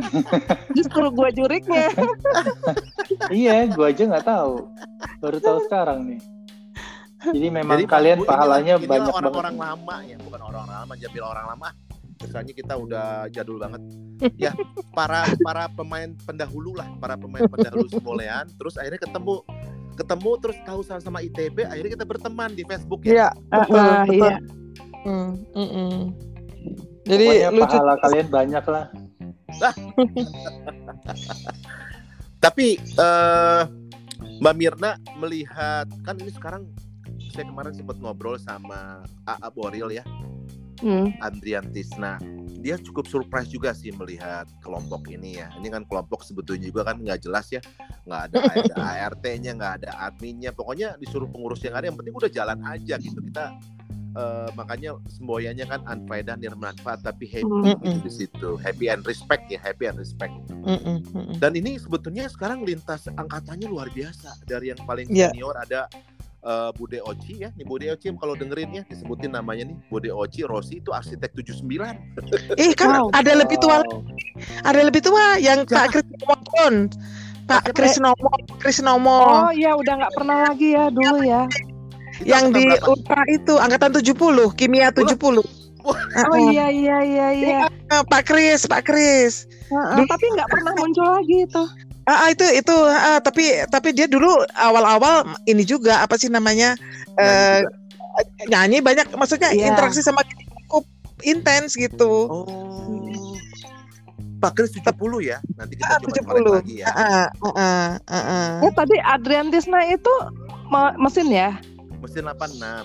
Justru 0.77 1.11
gue 1.11 1.29
juriknya. 1.35 1.91
Iya, 3.29 3.69
gua 3.71 3.93
aja 3.93 4.03
nggak 4.09 4.25
tahu. 4.25 4.67
Baru 5.21 5.37
tahu 5.39 5.57
sekarang 5.69 6.07
nih. 6.07 6.19
Jadi 7.23 7.47
memang 7.47 7.79
Jadi 7.79 7.87
kalian 7.87 8.19
Bu, 8.19 8.27
pahalanya 8.27 8.75
inilah 8.75 8.89
banyak 8.89 9.13
orang-orang 9.15 9.55
banget. 9.55 9.69
lama 9.71 9.95
ya, 10.03 10.17
bukan 10.19 10.41
orang-orang 10.43 10.77
lama, 10.83 10.93
jambil 10.99 11.23
orang 11.23 11.45
lama. 11.55 11.67
Misalnya 12.19 12.53
kita 12.55 12.73
udah 12.75 13.07
jadul 13.31 13.57
banget. 13.63 13.81
Ya, 14.35 14.51
para 14.91 15.23
para 15.39 15.71
pemain 15.71 16.11
pendahulu 16.27 16.75
lah, 16.75 16.87
para 16.99 17.15
pemain 17.15 17.47
pendahulu 17.47 17.87
Semolean, 17.87 18.47
terus 18.59 18.75
akhirnya 18.75 18.99
ketemu 18.99 19.43
ketemu 19.93 20.31
terus 20.41 20.57
tahu 20.65 20.81
sama-sama 20.81 21.21
ITB, 21.21 21.65
akhirnya 21.65 21.91
kita 22.01 22.05
berteman 22.05 22.51
di 22.57 22.63
Facebook 22.65 23.05
ya. 23.05 23.11
Iya 23.13 23.29
betul 23.49 23.77
Ah, 23.79 24.03
betul 24.05 24.15
iya. 24.17 24.37
Hmm, 25.03 25.29
mm-mm. 25.51 26.15
jadi 27.03 27.27
Pokoknya 27.27 27.49
lucu 27.51 27.75
pahala 27.75 27.95
kalian 27.99 28.27
banyak 28.31 28.63
lah. 28.71 28.85
Tapi 32.39 32.67
eh 32.79 33.61
Mbak 34.39 34.55
Mirna 34.55 34.99
melihat 35.19 35.87
kan 36.07 36.15
ini 36.19 36.31
sekarang 36.31 36.67
saya 37.31 37.49
kemarin 37.49 37.73
sempat 37.75 37.97
ngobrol 37.99 38.37
sama 38.39 39.03
AA 39.25 39.49
Boril 39.51 39.89
ya, 39.89 40.03
Hmm. 40.81 41.13
Andrian 41.21 41.69
Tisna. 41.69 42.17
Dia 42.63 42.79
cukup 42.79 43.05
surprise 43.05 43.51
juga 43.51 43.75
sih 43.75 43.91
melihat 43.91 44.47
kelompok 44.63 45.11
ini 45.11 45.37
ya. 45.37 45.51
Ini 45.59 45.67
kan 45.69 45.83
kelompok 45.83 46.23
sebetulnya 46.23 46.71
juga 46.71 46.81
kan 46.87 46.97
nggak 47.03 47.27
jelas 47.27 47.51
ya. 47.51 47.61
nggak 48.03 48.21
ada, 48.31 48.35
ada 48.51 48.75
ART-nya, 49.07 49.51
nggak 49.59 49.73
ada 49.83 49.89
adminnya. 50.07 50.51
Pokoknya 50.55 50.95
disuruh 50.97 51.27
pengurus 51.27 51.61
yang 51.63 51.75
ada. 51.75 51.91
Yang 51.91 52.01
penting 52.03 52.15
udah 52.15 52.31
jalan 52.31 52.59
aja 52.63 52.95
gitu. 52.99 53.19
Kita 53.19 53.45
eh, 54.13 54.49
makanya 54.53 54.95
semboyannya 55.09 55.65
kan 55.65 55.81
unfaedah 55.83 56.37
nirmanfaat 56.37 57.01
tapi 57.01 57.25
happy 57.25 57.49
Mm-mm. 57.49 57.79
gitu 57.83 57.99
di 58.05 58.11
situ. 58.11 58.49
Happy 58.61 58.87
and 58.87 59.01
respect 59.03 59.49
ya, 59.49 59.59
happy 59.59 59.89
and 59.89 59.97
respect. 59.97 60.33
Mm-mm, 60.51 61.01
mm-mm. 61.11 61.35
Dan 61.41 61.57
ini 61.57 61.75
sebetulnya 61.81 62.29
sekarang 62.29 62.61
lintas 62.63 63.09
angkatannya 63.09 63.67
luar 63.67 63.89
biasa. 63.91 64.39
Dari 64.45 64.71
yang 64.71 64.81
paling 64.85 65.09
Iya. 65.09 65.33
senior 65.33 65.55
ada 65.57 65.89
eh, 66.43 66.69
Bude 66.75 66.99
Oci 67.01 67.41
ya. 67.41 67.49
Nih 67.55 67.65
Bude 67.65 67.87
Oci 67.89 68.11
kalau 68.19 68.35
dengerin 68.35 68.69
ya 68.71 68.83
disebutin 68.85 69.31
namanya 69.31 69.71
nih 69.71 69.77
Bude 69.87 70.11
Oci 70.11 70.43
Rossi 70.43 70.79
itu 70.79 70.91
arsitek 70.91 71.31
79. 71.33 72.59
Ih 72.59 72.71
kan 72.75 72.89
Wow. 72.93 73.07
ada 73.15 73.31
lebih 73.33 73.57
tua, 73.57 73.81
ada 74.63 74.81
lebih 74.83 75.01
tua 75.01 75.39
yang 75.39 75.63
Siapa? 75.65 75.87
Pak 75.87 75.87
Kris 75.95 76.07
Nomon, 76.21 76.73
Pak 77.47 77.63
Kris 77.73 77.95
Nomo, 77.99 78.31
Kris 78.59 78.79
Nomo, 78.79 79.19
Oh 79.47 79.51
iya 79.51 79.73
udah 79.75 79.93
nggak 79.99 80.13
pernah 80.15 80.37
lagi 80.47 80.75
ya 80.75 80.87
dulu 80.91 81.23
ya. 81.23 81.43
Yang 82.21 82.43
di? 82.53 82.63
Ultra 82.85 83.21
itu 83.25 83.57
angkatan 83.57 83.89
70, 83.97 84.53
kimia 84.53 84.93
70. 84.93 85.41
Oh 85.83 86.37
iya 86.53 86.71
iya 86.71 86.97
iya 87.03 87.27
iya. 87.35 87.57
Ah, 87.91 88.05
Pak 88.07 88.31
Kris, 88.31 88.63
Pak 88.63 88.87
Kris. 88.87 89.49
Heeh, 89.67 90.05
tapi 90.07 90.25
nggak 90.31 90.47
pernah 90.47 90.71
muncul 90.79 91.03
lagi 91.03 91.43
itu. 91.43 91.63
Ah, 92.03 92.27
ah, 92.27 92.29
itu 92.29 92.43
itu 92.51 92.75
ah, 92.89 93.19
tapi 93.19 93.43
tapi 93.67 93.95
dia 93.95 94.05
dulu 94.05 94.27
awal-awal 94.53 95.23
ini 95.45 95.63
juga 95.63 96.03
apa 96.03 96.15
sih 96.15 96.27
namanya 96.27 96.75
eh 97.15 97.63
nyanyi 98.45 98.79
banyak 98.79 99.07
maksudnya 99.13 99.49
Iya. 99.49 99.71
interaksi 99.71 100.03
sama 100.03 100.21
kita 100.21 100.43
cukup 100.67 100.83
intens 101.23 101.73
gitu. 101.73 102.27
Oh. 102.27 103.33
Pak 104.37 104.59
Kris 104.59 104.75
70 104.75 104.91
ya. 105.23 105.39
Nanti 105.55 105.79
kita 105.79 105.87
Ah, 105.87 105.99
coba 106.03 106.11
70. 106.11 106.27
collect 106.27 106.55
lagi 106.59 106.75
ya. 106.83 106.85
Ah, 106.85 106.99
ah, 106.99 107.07
ah, 107.07 107.23
ah, 107.55 107.91
ah, 108.11 108.23
ah. 108.27 108.51
Eh 108.59 108.71
tadi 108.75 108.95
Adrian 108.99 109.47
Tisna 109.47 109.79
itu 109.87 110.13
me- 110.67 110.95
mesin 110.99 111.31
ya? 111.31 111.55
Mesin 112.03 112.27
86. 112.27 112.83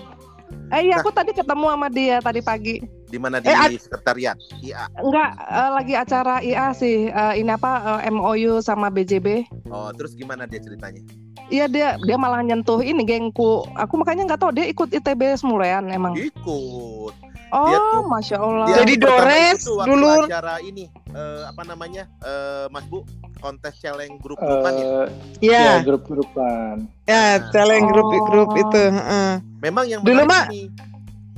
Eh 0.69 0.85
iya 0.85 1.01
aku 1.01 1.09
tadi 1.09 1.33
ketemu 1.33 1.65
sama 1.73 1.87
dia 1.89 2.17
tadi 2.21 2.41
pagi. 2.45 2.75
Di 3.09 3.17
mana 3.17 3.41
di 3.41 3.49
Eh, 3.49 3.81
sekretariat? 3.81 4.37
Iya. 4.61 4.85
Enggak 5.01 5.29
eh, 5.33 5.69
lagi 5.73 5.93
acara 5.97 6.35
IA 6.45 6.67
sih. 6.77 7.09
Eh, 7.09 7.33
ini 7.41 7.49
apa 7.49 8.01
eh, 8.05 8.13
MOU 8.13 8.61
sama 8.61 8.93
BJB. 8.93 9.49
Oh, 9.73 9.89
terus 9.97 10.13
gimana 10.13 10.45
dia 10.45 10.61
ceritanya? 10.61 11.01
Iya 11.49 11.65
dia 11.65 11.97
dia 11.97 12.17
malah 12.21 12.45
nyentuh 12.45 12.85
ini 12.85 13.01
gengku. 13.01 13.65
Aku 13.73 13.97
makanya 13.97 14.29
nggak 14.29 14.41
tahu 14.45 14.51
dia 14.53 14.69
ikut 14.69 14.93
ITB 14.93 15.33
Semulean 15.41 15.89
emang. 15.89 16.13
Ikut. 16.13 17.13
Oh, 17.49 17.65
dia 17.65 17.77
tuh- 17.79 18.05
masya 18.05 18.37
Allah. 18.37 18.65
Dia 18.65 18.75
Jadi 18.79 18.93
Dores 18.95 19.59
dulu. 19.65 20.09
acara 20.23 20.61
ini 20.61 20.85
eh, 21.09 21.41
apa 21.43 21.61
namanya? 21.63 22.05
Eh, 22.19 22.65
Mas 22.69 22.85
Bu, 22.85 23.01
kontes 23.37 23.73
celeng 23.77 24.19
grup-grupan 24.19 24.71
ya. 24.71 24.85
Eh, 24.85 25.07
Ya, 25.41 25.59
ya 25.59 25.75
grup-grupan. 25.81 26.85
ya, 27.03 27.15
Nah. 27.39 27.49
celeng 27.49 27.87
grup 27.87 28.07
Oh. 28.07 28.21
grup 28.23 28.49
itu. 28.53 28.83
heeh. 28.89 29.31
Memang 29.59 29.85
yang 29.85 30.01
Dulu, 30.01 30.21
Mak. 30.23 30.53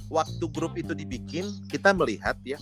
waktu 0.07 0.45
grup 0.49 0.75
itu 0.75 0.91
dibikin, 0.91 1.47
kita 1.65 1.89
melihat 1.91 2.35
ya, 2.43 2.59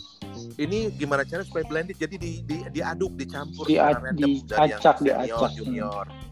ini 0.56 0.94
gimana 0.94 1.26
cara 1.26 1.42
supaya 1.42 1.66
blended, 1.66 1.98
jadi 1.98 2.16
di, 2.16 2.32
di, 2.40 2.62
diaduk, 2.70 3.18
dicampur, 3.18 3.66
Di- 3.66 3.74
secara 3.74 3.98
random 4.00 4.20
dari 4.20 4.38
yang 4.38 4.70
diacak, 4.70 4.96
senior, 4.96 5.18
diacak. 5.26 5.52
junior. 5.58 6.06
Hmm. 6.06 6.29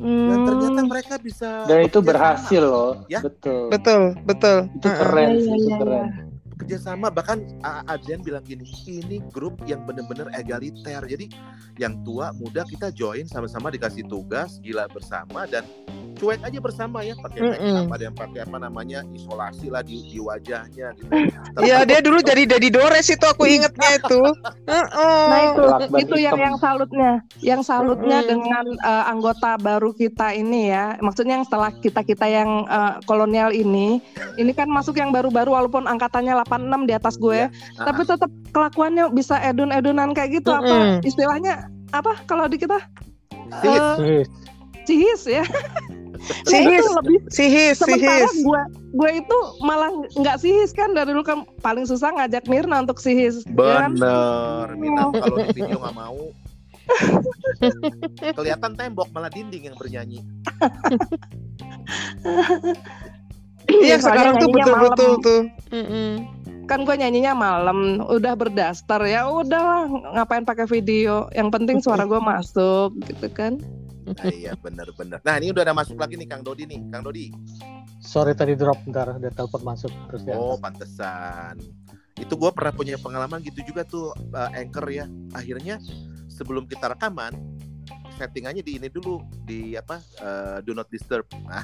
Dan 0.00 0.38
ternyata 0.48 0.80
mereka 0.82 1.14
bisa 1.20 1.68
Dan 1.68 1.84
itu 1.84 2.00
berhasil 2.00 2.62
sama, 2.64 2.72
loh. 2.72 2.90
Ya. 3.06 3.20
Betul. 3.20 3.68
Betul, 3.68 4.02
betul. 4.24 4.56
Itu 4.80 4.88
keren 4.88 5.28
Iya, 5.28 5.40
sih, 5.44 5.48
iya, 5.48 5.54
itu 5.54 5.68
iya, 5.68 5.76
keren. 5.76 6.08
bekerja 6.60 6.76
sama 6.76 7.08
bahkan 7.08 7.40
Adrian 7.88 8.20
bilang 8.20 8.44
gini 8.44 8.64
ini 8.84 9.24
grup 9.32 9.56
yang 9.64 9.80
benar-benar 9.88 10.28
egaliter 10.36 11.00
jadi 11.08 11.24
yang 11.80 12.04
tua 12.04 12.36
muda 12.36 12.68
kita 12.68 12.92
join 12.92 13.24
sama-sama 13.24 13.72
dikasih 13.72 14.04
tugas 14.04 14.60
gila 14.60 14.84
bersama 14.92 15.48
dan 15.48 15.64
cuek 16.20 16.44
aja 16.44 16.58
bersama 16.60 17.00
ya 17.00 17.16
pakai 17.16 17.40
Mm-mm. 17.40 17.88
up 17.88 17.96
ada 17.96 18.04
yang 18.06 18.16
pakai 18.16 18.40
apa 18.44 18.56
namanya 18.60 19.00
isolasi 19.10 19.72
lah 19.72 19.80
di, 19.80 20.04
di 20.04 20.20
wajahnya 20.20 20.92
gitu 20.94 21.08
Iya, 21.64 21.82
dia 21.82 21.98
dulu 21.98 22.20
jadi 22.20 22.44
Dedi 22.46 22.68
Dores 22.68 23.08
itu 23.08 23.24
aku 23.24 23.42
ingetnya 23.42 23.98
itu. 23.98 24.20
Heeh. 24.70 25.22
Nah 25.26 25.40
itu 25.50 25.62
Lakban 25.62 25.98
itu 25.98 26.16
yang 26.16 26.36
hitam. 26.36 26.46
yang 26.46 26.56
salutnya, 26.56 27.10
yang 27.42 27.60
salutnya 27.60 28.18
Mm-mm. 28.20 28.30
dengan 28.30 28.64
eh, 28.78 29.04
anggota 29.08 29.56
baru 29.56 29.90
kita 29.90 30.30
ini 30.32 30.70
ya. 30.70 30.94
Maksudnya 31.00 31.40
yang 31.40 31.46
setelah 31.46 31.72
kita 31.74 32.00
kita 32.00 32.26
yang 32.28 32.64
eh, 32.64 32.94
kolonial 33.04 33.50
ini, 33.50 33.98
ini 34.36 34.52
kan 34.52 34.70
masuk 34.70 34.94
yang 34.94 35.10
baru-baru 35.10 35.50
walaupun 35.50 35.84
angkatannya 35.84 36.38
86 36.38 36.86
di 36.86 36.92
atas 36.92 37.14
gue, 37.16 37.48
Iya. 37.48 37.48
tapi 37.76 38.02
tetap 38.04 38.30
kelakuannya 38.50 39.04
bisa 39.10 39.40
edun-edunan 39.40 40.12
kayak 40.12 40.38
gitu. 40.38 40.52
Apa 40.52 40.68
Mm-mm. 40.70 41.02
istilahnya 41.02 41.66
apa 41.90 42.14
kalau 42.24 42.46
di 42.46 42.56
kita 42.56 42.78
Sis, 43.58 43.82
Eh, 43.98 44.22
cihis 44.86 45.22
ya? 45.26 45.42
Sihis, 46.42 46.80
Itu 46.80 46.92
lebih 46.96 47.18
sihis, 47.28 47.74
sementara 47.76 48.22
sihis. 48.22 48.42
gue 48.42 48.62
gue 48.92 49.10
itu 49.16 49.38
malah 49.60 49.88
nggak 50.12 50.36
sihis 50.36 50.70
kan 50.70 50.92
dari 50.92 51.10
dulu 51.10 51.22
kan 51.22 51.38
paling 51.58 51.82
susah 51.82 52.12
ngajak 52.12 52.44
Mirna 52.44 52.80
untuk 52.80 52.96
sihis. 52.96 53.42
ya 53.48 53.54
kan? 53.80 53.94
bener 53.94 54.66
Mina 54.74 55.08
kalau 55.10 55.36
di 55.38 55.48
video 55.54 55.78
nggak 55.78 55.96
mau 55.96 56.22
kelihatan 58.34 58.72
tembok 58.74 59.08
malah 59.10 59.28
dinding 59.28 59.62
yang 59.64 59.76
bernyanyi 59.76 60.20
Iya, 63.70 63.96
soalnya 63.96 64.02
sekarang 64.02 64.34
tuh 64.36 64.48
betul-betul 64.50 65.12
tuh. 65.20 65.40
Mm-mm. 65.70 66.10
kan 66.66 66.82
gue 66.82 66.94
nyanyinya 66.94 67.32
malam 67.32 67.78
udah 68.00 68.34
berdaster 68.34 69.02
ya 69.02 69.26
udah 69.26 69.86
ngapain 70.12 70.42
pakai 70.42 70.66
video 70.66 71.26
yang 71.30 71.50
penting 71.50 71.78
suara 71.78 72.02
gue 72.04 72.18
masuk 72.20 72.94
gitu 73.04 73.26
kan 73.28 73.58
nah, 74.16 74.26
iya 74.32 74.52
bener-bener 74.58 75.18
nah 75.22 75.34
ini 75.38 75.54
udah 75.54 75.62
ada 75.62 75.74
masuk 75.76 75.96
lagi 75.96 76.18
nih 76.18 76.26
Kang 76.26 76.42
Dodi 76.42 76.64
nih 76.66 76.80
Kang 76.90 77.02
Dodi 77.06 77.30
Sorry 78.00 78.32
tadi 78.32 78.56
drop 78.56 78.80
bentar, 78.88 79.12
ada 79.12 79.28
telepon 79.28 79.60
masuk 79.60 79.92
terus 80.08 80.24
ya. 80.24 80.32
Oh, 80.32 80.56
pantesan. 80.56 81.60
Itu 82.16 82.32
gue 82.40 82.48
pernah 82.48 82.72
punya 82.72 82.96
pengalaman 82.96 83.44
gitu 83.44 83.60
juga 83.60 83.84
tuh 83.84 84.16
uh, 84.32 84.48
anchor 84.56 84.88
ya. 84.88 85.04
Akhirnya 85.36 85.76
sebelum 86.32 86.64
kita 86.64 86.96
rekaman 86.96 87.36
settingannya 88.16 88.64
di 88.64 88.80
ini 88.80 88.88
dulu 88.88 89.20
di 89.44 89.76
apa 89.76 90.00
uh, 90.24 90.64
do 90.64 90.72
not 90.72 90.88
disturb. 90.88 91.28
Nah, 91.44 91.60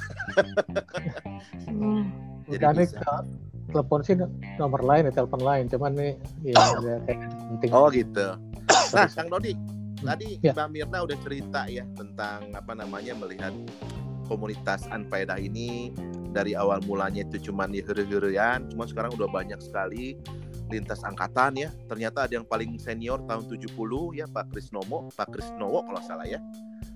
Hmm. 1.65 2.05
jadi 2.45 2.69
nih 2.77 2.85
bisa. 2.85 3.01
ke- 3.01 3.25
telepon 3.73 3.99
sih 4.05 4.15
nomor 4.61 4.79
lain 4.85 5.09
ya 5.09 5.13
telepon 5.17 5.41
lain, 5.41 5.65
cuman 5.73 5.91
nih 5.97 6.13
ya 6.45 6.55
ada 6.77 7.01
kayak 7.09 7.19
penting. 7.49 7.69
Oh 7.73 7.89
gitu. 7.89 8.27
Nah, 8.93 9.09
Kang 9.09 9.27
Dodi, 9.27 9.57
tadi 10.01 10.39
Ya. 10.45 10.53
Mbak 10.53 10.67
Mirna 10.71 10.97
udah 11.03 11.17
cerita 11.25 11.61
ya 11.67 11.83
tentang 11.97 12.53
apa 12.53 12.73
namanya 12.77 13.17
melihat 13.17 13.53
komunitas 14.27 14.85
Anfaedah 14.91 15.39
ini 15.39 15.95
dari 16.35 16.53
awal 16.53 16.83
mulanya 16.85 17.23
itu 17.23 17.49
cuman 17.49 17.71
di 17.73 17.81
huru-huruan, 17.81 18.67
cuma 18.69 18.85
sekarang 18.85 19.15
udah 19.15 19.31
banyak 19.31 19.57
sekali 19.63 20.19
lintas 20.67 21.01
angkatan 21.01 21.55
ya. 21.55 21.69
Ternyata 21.87 22.27
ada 22.27 22.33
yang 22.37 22.45
paling 22.45 22.75
senior 22.77 23.23
tahun 23.25 23.47
70 23.47 23.73
ya 24.13 24.27
Pak 24.27 24.51
Krisnomo, 24.53 25.07
Pak 25.15 25.31
Krisnowo 25.33 25.81
kalau 25.87 26.01
salah 26.03 26.27
ya. 26.27 26.43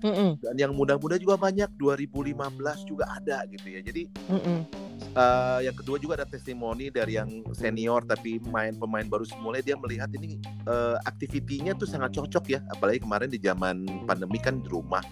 Mm-mm. 0.02 0.38
Dan 0.42 0.54
yang 0.58 0.72
muda-muda 0.74 1.14
juga 1.14 1.38
banyak 1.38 1.70
2015 1.78 2.90
juga 2.90 3.04
ada 3.16 3.46
gitu 3.48 3.66
ya. 3.70 3.80
Jadi 3.80 4.10
Mm-mm. 4.28 4.58
Eh, 5.04 5.58
yang 5.62 5.74
kedua 5.74 5.96
juga 5.96 6.14
ada 6.16 6.26
testimoni 6.26 6.88
dari 6.88 7.14
yang 7.14 7.26
senior 7.52 8.02
tapi 8.02 8.38
main 8.44 8.74
pemain 8.74 9.04
baru 9.04 9.22
semula 9.22 9.58
dia 9.58 9.74
melihat 9.74 10.08
ini 10.12 10.36
eh, 10.64 10.96
aktivitinya 11.02 11.72
tuh 11.72 11.84
sangat 11.84 12.12
cocok 12.12 12.44
ya 12.48 12.60
apalagi 12.68 13.00
kemarin 13.00 13.28
di 13.28 13.38
zaman 13.38 13.76
pandemi 14.04 14.38
kan 14.38 14.56
di 14.56 14.68
rumah 14.68 15.02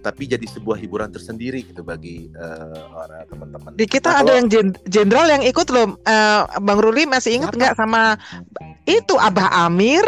tapi 0.00 0.26
jadi 0.26 0.42
sebuah 0.42 0.76
hiburan 0.76 1.08
tersendiri 1.08 1.62
gitu 1.62 1.80
bagi 1.80 2.26
eh, 2.28 2.78
orang 2.90 3.22
teman-teman. 3.24 3.70
Di 3.72 3.86
kita 3.86 4.10
Nah, 4.10 4.16
ada 4.16 4.24
kalau- 4.24 4.34
yang 4.34 4.48
jen- 4.48 4.78
jenderal 4.84 5.30
yang 5.30 5.42
ikut 5.42 5.70
loh. 5.70 5.94
Eh, 6.02 6.40
Bang 6.58 6.82
Ruli 6.82 7.06
masih 7.06 7.38
ingat 7.38 7.54
nggak 7.54 7.78
sama 7.78 8.18
itu 8.82 9.14
Abah 9.14 9.62
Amir? 9.62 10.02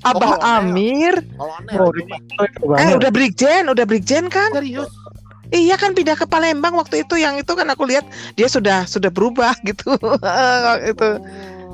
Abah 0.00 0.16
Oh, 0.30 0.38
Kolonel. 0.38 0.64
Amir. 0.64 1.14
Aneh 1.36 1.74
Oh, 1.76 1.92
Oh, 2.64 2.72
Eh 2.72 2.96
udah 2.96 3.10
brigjen, 3.10 3.68
udah 3.68 3.84
brigjen 3.84 4.30
kan? 4.30 4.48
serius. 4.54 4.88
Iya 5.48 5.74
kan 5.74 5.92
pindah 5.92 6.12
ke 6.12 6.24
Palembang 6.24 6.74
waktu 6.74 7.02
itu 7.02 7.16
yang 7.16 7.34
itu 7.34 7.48
kan 7.48 7.64
aku 7.66 7.84
lihat 7.84 8.04
dia 8.34 8.46
sudah 8.46 8.84
sudah 8.84 9.08
berubah 9.08 9.56
gitu. 9.68 9.96
itu. 10.84 11.10
Oh. 11.10 11.18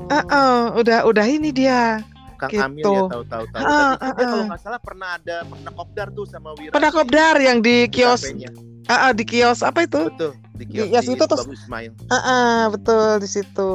Heeh, 0.05 0.55
udah 0.75 0.99
udah 1.03 1.25
ini 1.25 1.49
dia. 1.49 1.99
Kang 2.35 2.51
gitu. 2.51 2.61
Amir 2.61 2.83
ya 2.83 3.01
tahu-tahu 3.07 3.43
tahu. 3.47 3.63
Ah, 3.63 3.95
Tapi 3.95 4.03
ah, 4.03 4.11
juga 4.11 4.23
kalau 4.25 4.45
nggak 4.45 4.61
salah 4.61 4.79
pernah 4.79 5.09
ada 5.15 5.35
pernah 5.45 5.71
kopdar 5.71 6.07
tuh 6.09 6.25
sama 6.25 6.51
Wira. 6.53 6.71
Pernah 6.71 6.91
di- 6.91 6.95
kopdar 6.95 7.35
yang 7.37 7.57
di 7.59 7.75
di 7.81 7.91
kios 7.91 8.21
kafenya. 8.21 8.49
ah, 8.85 8.99
ah, 9.01 9.11
di 9.11 9.23
kios 9.23 9.59
apa 9.59 9.79
itu? 9.83 10.01
Betul, 10.05 10.31
di 10.53 10.65
kios 10.67 10.87
di 10.91 11.07
situ 11.09 11.23
terus- 11.25 11.43
Babu 11.43 11.55
Ismail. 11.55 11.91
Ah, 12.05 12.15
ah, 12.17 12.61
betul 12.69 13.07
di 13.17 13.29
situ. 13.29 13.71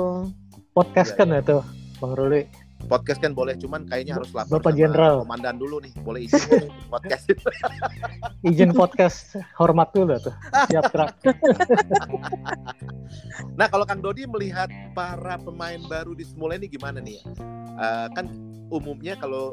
podcast 0.70 1.12
Iya, 1.12 1.18
kan 1.18 1.28
ya 1.30 1.40
tuh, 1.42 1.62
Bang 1.98 2.12
Ruli. 2.14 2.44
Podcast 2.90 3.22
kan 3.22 3.38
boleh, 3.38 3.54
cuman 3.54 3.86
kayaknya 3.86 4.18
harus 4.18 4.34
lapor 4.34 4.58
Bapak 4.58 4.74
Jenderal. 4.74 5.22
komandan 5.22 5.62
dulu 5.62 5.78
nih. 5.78 5.94
Boleh 6.02 6.26
izin 6.26 6.66
podcast. 6.92 7.30
Izin 8.42 8.74
podcast 8.74 9.38
hormat 9.54 9.94
dulu 9.94 10.18
tuh. 10.18 10.34
Siap 10.66 10.90
kerak. 10.90 11.14
Nah, 13.58 13.66
kalau 13.66 13.84
Kang 13.84 14.00
Dodi 14.00 14.24
melihat 14.24 14.70
para 14.94 15.36
pemain 15.40 15.80
baru 15.90 16.14
di 16.14 16.24
Semula 16.24 16.56
ini 16.56 16.70
gimana 16.70 17.02
nih? 17.02 17.20
Eh, 17.76 18.08
kan 18.14 18.28
umumnya 18.70 19.18
kalau 19.18 19.52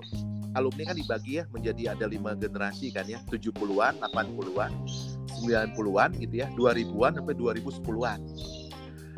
alumni 0.54 0.94
kan 0.94 0.96
dibagi 0.96 1.42
ya 1.42 1.44
menjadi 1.52 1.98
ada 1.98 2.06
lima 2.08 2.38
generasi 2.38 2.94
kan 2.94 3.04
ya 3.10 3.20
70-an, 3.32 4.00
80-an, 4.00 4.72
90-an 5.44 6.10
gitu 6.22 6.36
ya, 6.40 6.48
2000-an 6.56 7.12
sampai 7.20 7.36
2010-an. 7.36 8.20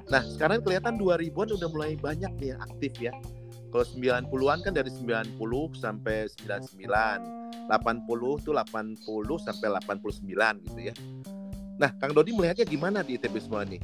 Nah, 0.10 0.22
sekarang 0.26 0.66
kelihatan 0.66 0.98
2000-an 0.98 1.50
udah 1.60 1.70
mulai 1.70 1.94
banyak 2.00 2.32
nih 2.42 2.48
yang 2.56 2.62
aktif 2.66 2.94
ya. 2.98 3.14
Kalau 3.70 3.86
90-an 3.86 4.60
kan 4.66 4.74
dari 4.74 4.90
90 4.90 5.38
sampai 5.78 6.26
99, 6.42 7.70
80 7.70 8.46
tuh 8.46 8.54
80 8.58 9.46
sampai 9.46 9.68
89 9.78 10.66
gitu 10.66 10.80
ya. 10.90 10.94
Nah, 11.80 11.94
Kang 12.02 12.12
Dodi 12.12 12.34
melihatnya 12.34 12.66
gimana 12.66 13.06
di 13.06 13.16
ITB 13.16 13.40
semua 13.40 13.64
nih? 13.64 13.80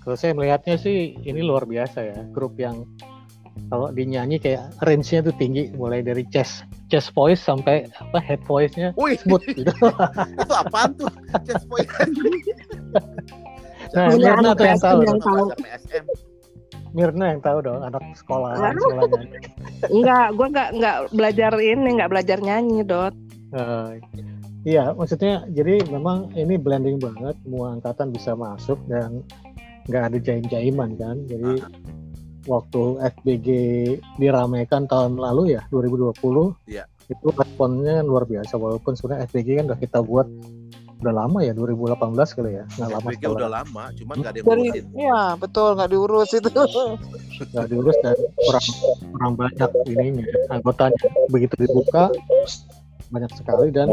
Kalau 0.00 0.16
saya 0.16 0.32
melihatnya 0.32 0.80
sih 0.80 1.20
ini 1.20 1.44
luar 1.44 1.68
biasa 1.68 2.00
ya, 2.00 2.18
grup 2.32 2.56
yang 2.56 2.88
kalau 3.68 3.92
dinyanyi 3.92 4.40
kayak 4.40 4.72
range-nya 4.80 5.20
tuh 5.20 5.34
tinggi 5.36 5.68
mulai 5.74 6.00
dari 6.00 6.24
chest 6.32 6.64
chest 6.88 7.12
voice 7.12 7.42
sampai 7.42 7.84
apa 8.00 8.16
head 8.22 8.40
voice-nya 8.48 8.94
smooth 8.96 9.44
gitu. 9.58 9.68
itu 9.68 10.54
apaan 10.54 10.96
tuh? 10.96 11.10
Chest 11.44 11.68
voice. 11.68 11.90
Nah, 13.92 14.12
Mirna 14.12 14.52
anak 14.52 14.52
tuh 14.60 14.66
yang 14.68 14.80
tahu, 14.80 14.98
yang 15.04 15.20
tahu. 15.20 15.44
Mirna 16.92 17.36
yang 17.36 17.40
tahu 17.44 17.58
dong 17.64 17.80
anak 17.84 18.02
sekolah. 18.16 18.56
Enggak, 19.88 20.26
gue 20.34 20.46
nggak 20.50 20.70
nggak 20.78 20.96
belajar 21.14 21.52
ini, 21.60 21.88
nggak 21.98 22.10
belajar 22.10 22.38
nyanyi, 22.40 22.80
Dot. 22.82 23.14
Eh, 23.54 23.90
iya, 24.64 24.92
maksudnya 24.92 25.44
jadi 25.52 25.80
memang 25.88 26.32
ini 26.36 26.60
blending 26.60 27.00
banget, 27.00 27.36
semua 27.44 27.76
angkatan 27.76 28.12
bisa 28.12 28.36
masuk 28.36 28.76
dan 28.88 29.24
nggak 29.88 30.02
ada 30.12 30.18
jaim-jaiman 30.20 30.96
kan. 31.00 31.16
Jadi 31.28 31.64
waktu 32.44 32.82
FBG 33.20 33.48
diramaikan 34.16 34.88
tahun 34.88 35.16
lalu 35.20 35.56
ya 35.56 35.62
2020, 35.72 36.56
Iya. 36.68 36.84
itu 37.08 37.32
responnya 37.32 38.04
luar 38.04 38.28
biasa 38.28 38.56
walaupun 38.56 38.92
sebenarnya 38.92 39.28
FBG 39.28 39.48
kan 39.60 39.64
udah 39.72 39.80
kita 39.80 39.98
buat 40.04 40.28
udah 40.98 41.14
lama 41.14 41.38
ya 41.40 41.54
2018 41.54 41.94
kali 42.34 42.50
ya, 42.58 42.64
nggak 42.74 42.90
lama 42.90 43.08
FBG 43.08 43.22
udah 43.30 43.50
lama, 43.50 43.84
cuman 43.94 44.14
nggak 44.18 44.30
ada 44.34 44.38
yang 44.38 44.46
Dari 44.48 44.60
ngurusin. 44.66 44.84
ya 44.98 45.22
betul 45.38 45.68
nggak 45.78 45.90
diurus 45.90 46.30
itu. 46.34 46.50
nggak 47.54 47.66
diurus 47.70 47.96
dan 48.02 48.16
kurang 48.34 48.66
kurang 49.14 49.32
banyak 49.38 49.70
ininya 49.86 50.24
anggotanya 50.50 50.98
begitu 51.30 51.54
dibuka 51.56 52.10
banyak 53.08 53.32
sekali 53.34 53.68
dan 53.70 53.88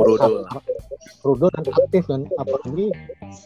rudol 1.24 1.50
dan 1.52 1.66
aktif 1.74 2.04
dan 2.06 2.22
apalagi 2.36 2.92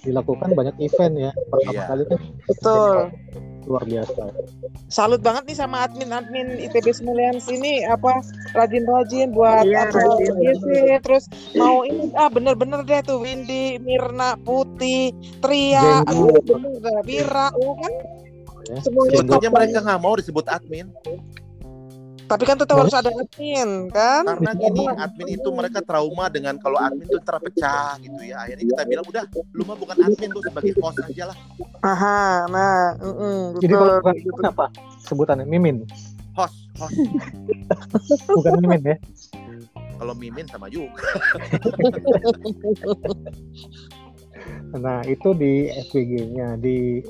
dilakukan 0.01 0.51
banyak 0.51 0.75
event 0.79 1.15
ya 1.15 1.31
pertama 1.47 1.73
Iya. 1.73 1.85
kali 1.87 2.03
kan 2.05 2.19
Betul. 2.47 2.97
luar 3.65 3.83
biasa 3.85 4.23
Salut 4.89 5.21
banget 5.21 5.45
nih 5.45 5.57
sama 5.57 5.85
admin-admin 5.85 6.57
ITB 6.59 6.89
Semulians 6.91 7.45
ini 7.45 7.85
apa 7.85 8.25
rajin-rajin 8.51 9.29
buat 9.29 9.61
Iya, 9.61 9.85
apa 9.85 9.97
rajin. 10.01 10.33
GC, 10.35 10.65
terus 11.05 11.29
mau 11.53 11.85
ini 11.85 12.09
ah 12.17 12.25
bener-bener 12.27 12.81
deh 12.81 12.99
tuh 13.05 13.21
Windy, 13.21 13.77
Mirna, 13.77 14.33
Putih, 14.41 15.13
Tria, 15.39 16.01
aduh 16.03 16.41
bener 16.41 17.05
Bira, 17.05 17.53
ya 17.53 17.71
kan? 17.77 17.93
ya. 18.65 18.79
Semuanya 18.81 19.49
mereka 19.49 19.77
nggak 19.79 20.01
mau 20.01 20.17
disebut 20.17 20.45
admin 20.49 20.89
Tapi 22.29 22.43
kan 22.45 22.61
tetap 22.61 22.77
harus 22.77 22.93
ada 22.93 23.09
admin 23.09 23.89
kan? 23.89 24.21
karena 24.21 24.53
gini 24.53 24.85
admin 24.85 25.33
itu 25.33 25.49
mereka 25.49 25.81
trauma 25.81 26.29
dengan 26.29 26.61
kalau 26.61 26.77
admin 26.77 27.09
itu 27.09 27.17
terpecah 27.25 27.97
gitu 28.05 28.21
ya. 28.21 28.45
Akhirnya 28.45 28.65
kita 28.69 28.85
bilang 28.85 29.05
udah 29.09 29.25
lu 29.57 29.65
mah 29.65 29.73
bukan 29.73 29.97
admin 29.97 30.29
lu 30.29 30.41
sebagai 30.45 30.77
host 30.77 31.01
aja 31.09 31.33
lah. 31.33 31.37
Aha, 31.81 32.45
nah, 32.53 32.93
mm-mm, 33.01 33.57
jadi 33.57 33.73
betul. 33.73 33.81
kalau 33.81 33.93
bukan 34.03 34.15
itu 34.21 34.41
apa 34.45 34.65
sebutannya 35.09 35.45
mimin 35.49 35.81
Host, 36.37 36.69
host. 36.77 36.93
bukan 38.37 38.61
mimin 38.61 38.81
ya 38.85 38.97
Kalau 39.99 40.13
mimin 40.15 40.45
sama 40.47 40.69
juga. 40.69 41.01
nah 44.79 45.01
itu 45.03 45.33
di 45.35 45.67
SPG-nya 45.67 46.55
di 46.61 47.03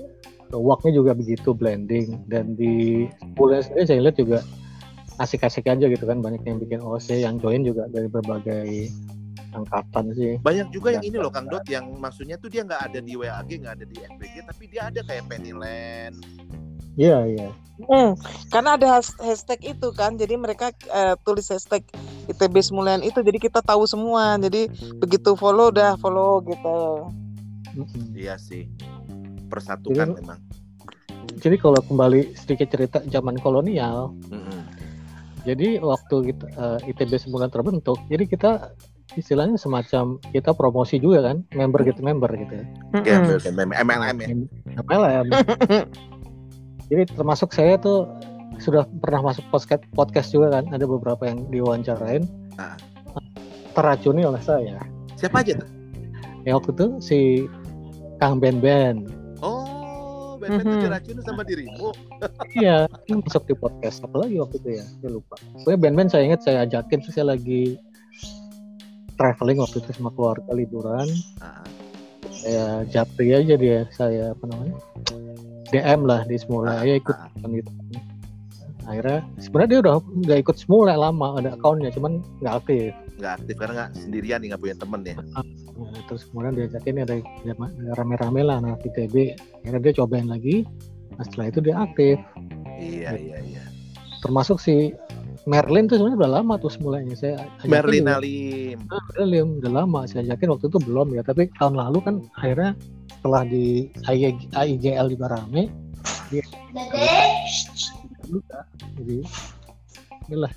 worknya 0.50 0.92
juga 0.98 1.12
begitu 1.14 1.54
blending 1.54 2.26
dan 2.26 2.58
di 2.58 3.06
kuliah 3.38 3.62
sendiri 3.62 3.86
saya 3.86 4.02
lihat 4.10 4.18
juga 4.18 4.40
asik-asik 5.20 5.68
aja 5.68 5.86
gitu 5.86 6.02
kan 6.02 6.20
banyak 6.20 6.42
yang 6.42 6.58
bikin 6.58 6.80
OC 6.80 7.20
yang 7.20 7.36
join 7.38 7.62
juga 7.62 7.86
dari 7.88 8.08
berbagai 8.08 8.88
angkatan 9.50 10.14
sih 10.14 10.38
Banyak 10.40 10.70
juga 10.70 10.94
yang 10.94 11.04
ini 11.04 11.18
loh 11.18 11.28
Kang 11.28 11.46
Dot 11.46 11.66
yang 11.66 11.90
maksudnya 11.96 12.38
tuh 12.38 12.48
dia 12.48 12.62
nggak 12.62 12.82
ada 12.86 13.00
di 13.00 13.14
WAG, 13.14 13.50
nggak 13.50 13.76
ada 13.76 13.86
di 13.86 13.98
FBG, 14.00 14.36
tapi 14.46 14.64
dia 14.66 14.82
ada 14.88 15.02
kayak 15.02 15.26
Pennyland. 15.26 16.16
iya 16.96 17.22
iya 17.26 17.50
Hmm, 17.80 18.12
karena 18.52 18.76
ada 18.76 19.00
has- 19.00 19.16
hashtag 19.18 19.72
itu 19.72 19.88
kan, 19.92 20.14
jadi 20.14 20.36
mereka 20.36 20.68
eh, 20.86 21.16
tulis 21.24 21.48
hashtag 21.48 21.80
ITB 22.28 22.60
Semulian 22.60 23.00
itu, 23.00 23.24
jadi 23.24 23.40
kita 23.40 23.64
tahu 23.64 23.88
semua. 23.88 24.36
Jadi 24.36 24.68
begitu 25.00 25.32
follow 25.34 25.72
udah 25.72 25.96
follow 25.96 26.44
gitu. 26.44 27.08
Mm-mm. 27.74 28.04
Iya 28.12 28.36
sih. 28.36 28.68
Persatukan 29.48 30.12
Jadi- 30.12 30.18
memang. 30.20 30.40
jadi 31.40 31.56
kalau 31.56 31.80
kembali 31.80 32.36
sedikit 32.36 32.68
cerita 32.68 33.00
zaman 33.08 33.40
kolonial 33.40 34.12
Mm-mm. 34.28 34.49
Jadi 35.50 35.82
waktu 35.82 36.16
kita 36.34 36.46
eh, 36.54 36.90
ITB 36.94 37.18
semula 37.18 37.50
terbentuk 37.50 37.98
jadi 38.08 38.24
kita 38.30 38.52
istilahnya 39.18 39.58
semacam 39.58 40.22
kita 40.30 40.54
promosi 40.54 41.02
juga 41.02 41.34
kan 41.34 41.42
member 41.58 41.82
gitu 41.82 42.06
member 42.06 42.30
gitu 42.30 42.62
ya. 42.62 42.66
MLM 43.82 44.16
ya. 44.22 44.28
MLM. 44.86 45.26
Jadi 46.90 47.04
termasuk 47.14 47.50
saya 47.50 47.78
tuh 47.78 48.06
sudah 48.58 48.86
pernah 49.02 49.30
masuk 49.34 49.46
podcast 49.50 49.82
podcast 49.94 50.30
juga 50.30 50.62
kan, 50.62 50.70
ada 50.74 50.86
beberapa 50.86 51.26
yang 51.26 51.46
diwawancarain 51.50 52.26
Ah. 52.58 52.76
teracuni 53.72 54.26
oleh 54.26 54.42
saya. 54.42 54.78
Siapa 55.16 55.42
aja 55.46 55.58
tuh? 55.58 55.70
Ya 56.44 56.58
waktu 56.58 56.74
itu 56.76 56.86
si 57.00 57.20
Kang 58.20 58.38
Ben 58.42 58.60
Ben, 58.60 59.08
Oh, 60.40 60.48
Ben 60.48 60.56
Ben 60.56 60.64
tuh 60.64 60.78
Mhm. 60.80 60.84
diracunin 60.88 61.24
sama 61.28 61.42
dirimu. 61.44 61.88
iya 62.64 62.88
dia 62.88 63.16
masuk 63.20 63.44
di 63.44 63.56
podcast 63.60 64.00
apa 64.00 64.16
lagi 64.24 64.40
waktu 64.40 64.56
itu 64.56 64.70
ya, 64.80 64.86
saya 64.88 65.12
lupa. 65.12 65.36
Pokoknya 65.36 65.80
Ben 65.84 65.94
Ben 66.00 66.08
saya 66.08 66.24
ingat 66.24 66.42
saya 66.48 66.64
ajakin 66.64 66.98
terus 67.04 67.12
saya 67.12 67.28
lagi 67.28 67.76
traveling 69.20 69.60
waktu 69.60 69.84
itu 69.84 69.92
sama 69.92 70.16
keluarga 70.16 70.48
liburan, 70.56 71.12
Ah, 71.44 71.60
saya 72.32 72.66
japri 72.88 73.36
aja 73.36 73.60
dia, 73.60 73.84
saya 73.92 74.32
apa 74.32 74.44
namanya 74.48 74.80
DM 75.70 76.02
lah 76.08 76.24
di 76.24 76.40
semula, 76.40 76.80
Ah, 76.80 76.88
ya 76.88 76.96
ikut 76.96 77.16
ah. 77.20 77.28
kan 77.36 77.50
gitu. 77.52 77.72
Akhirnya 78.90 79.22
sebenarnya 79.38 79.70
dia 79.70 79.80
udah 79.86 79.96
nggak 80.02 80.40
ikut 80.50 80.58
semula 80.58 80.98
lama 80.98 81.38
ada 81.38 81.54
akunnya, 81.54 81.94
cuman 81.94 82.26
nggak 82.42 82.56
aktif. 82.66 82.90
nggak 83.20 83.34
aktif 83.36 83.56
karena 83.60 83.74
nggak 83.76 83.92
sendirian 84.00 84.40
nih 84.42 84.48
nggak 84.50 84.62
punya 84.64 84.76
temen 84.80 85.02
ya. 85.06 85.16
Nah, 85.20 86.02
terus 86.10 86.24
kemudian 86.32 86.56
diajakin 86.58 87.04
ada 87.06 87.16
ada 87.22 87.94
rame-rame 88.00 88.42
lah 88.42 88.58
anak 88.58 88.82
ITB. 88.82 89.38
Akhirnya 89.62 89.82
dia 89.86 89.94
cobain 90.02 90.26
lagi. 90.26 90.66
Nah, 91.14 91.24
setelah 91.28 91.46
itu 91.54 91.60
dia 91.62 91.76
aktif. 91.78 92.18
Iya 92.80 93.12
iya 93.14 93.38
iya. 93.44 93.64
Termasuk 94.26 94.58
si 94.58 94.96
Merlin 95.46 95.86
tuh 95.86 96.02
sebenarnya 96.02 96.20
udah 96.26 96.32
lama 96.42 96.54
tuh 96.58 96.72
semulanya. 96.74 97.14
Saya 97.14 97.46
Merlin. 97.70 98.10
Alim. 98.10 98.78
Ah, 98.90 99.04
Merlin 99.14 99.62
udah 99.62 99.72
lama. 99.84 100.10
Saya 100.10 100.26
ajakin 100.32 100.50
waktu 100.56 100.66
itu 100.72 100.80
belum 100.82 101.14
ya. 101.14 101.22
Tapi 101.22 101.52
tahun 101.62 101.78
lalu 101.78 102.00
kan 102.02 102.16
akhirnya 102.40 102.72
setelah 103.20 103.44
di 103.46 103.92
AI 104.08 104.32
AIGL 104.56 105.12
juga 105.14 105.36
rame. 105.36 105.68
Dia 106.32 106.44
juga. 108.30 108.64
Jadi 108.96 109.18
inilah 110.30 110.54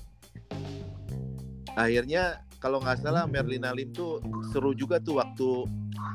Akhirnya 1.73 2.45
kalau 2.61 2.79
nggak 2.79 3.01
salah 3.01 3.25
Merlin 3.25 3.65
Alim 3.65 3.91
tuh 3.97 4.21
seru 4.53 4.77
juga 4.77 5.01
tuh 5.01 5.19
waktu 5.19 5.67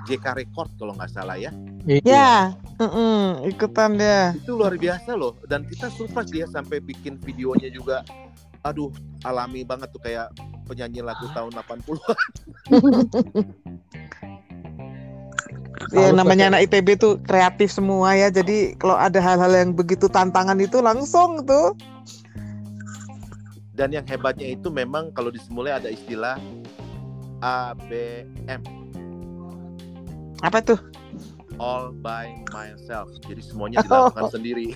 JK 0.06 0.26
Record 0.46 0.70
kalau 0.78 0.94
nggak 0.96 1.12
salah 1.12 1.36
ya. 1.36 1.52
iya. 1.84 2.00
Ya, 2.06 2.34
mm-mm, 2.80 3.50
ikutan 3.52 3.98
dia. 4.00 4.32
Itu 4.38 4.56
luar 4.56 4.78
biasa 4.78 5.18
loh. 5.18 5.36
Dan 5.50 5.68
kita 5.68 5.92
surprise 5.92 6.32
dia 6.32 6.46
sampai 6.48 6.80
bikin 6.80 7.20
videonya 7.20 7.74
juga. 7.74 8.06
Aduh, 8.64 8.94
alami 9.26 9.68
banget 9.68 9.92
tuh 9.92 10.00
kayak 10.00 10.32
penyanyi 10.70 11.04
lagu 11.04 11.28
tahun 11.36 11.52
80-an. 11.58 12.28
Ya, 15.94 16.12
namanya 16.12 16.52
anak 16.52 16.68
ITB 16.68 16.98
tuh 17.00 17.22
kreatif 17.24 17.72
semua 17.72 18.18
ya. 18.18 18.28
Jadi 18.34 18.76
kalau 18.82 18.98
ada 18.98 19.22
hal-hal 19.22 19.54
yang 19.54 19.72
begitu 19.78 20.10
tantangan 20.10 20.58
itu 20.58 20.82
langsung 20.82 21.46
tuh. 21.46 21.78
Dan 23.78 23.94
yang 23.94 24.06
hebatnya 24.10 24.58
itu 24.58 24.74
memang 24.74 25.14
kalau 25.14 25.30
di 25.30 25.38
Semulai 25.38 25.78
ada 25.78 25.86
istilah 25.94 26.42
ABM 27.46 28.62
Apa 30.42 30.66
tuh? 30.66 30.82
All 31.58 31.94
by 31.94 32.30
myself. 32.54 33.10
Jadi 33.26 33.42
semuanya 33.42 33.82
dilakukan 33.84 34.30
sendiri. 34.32 34.74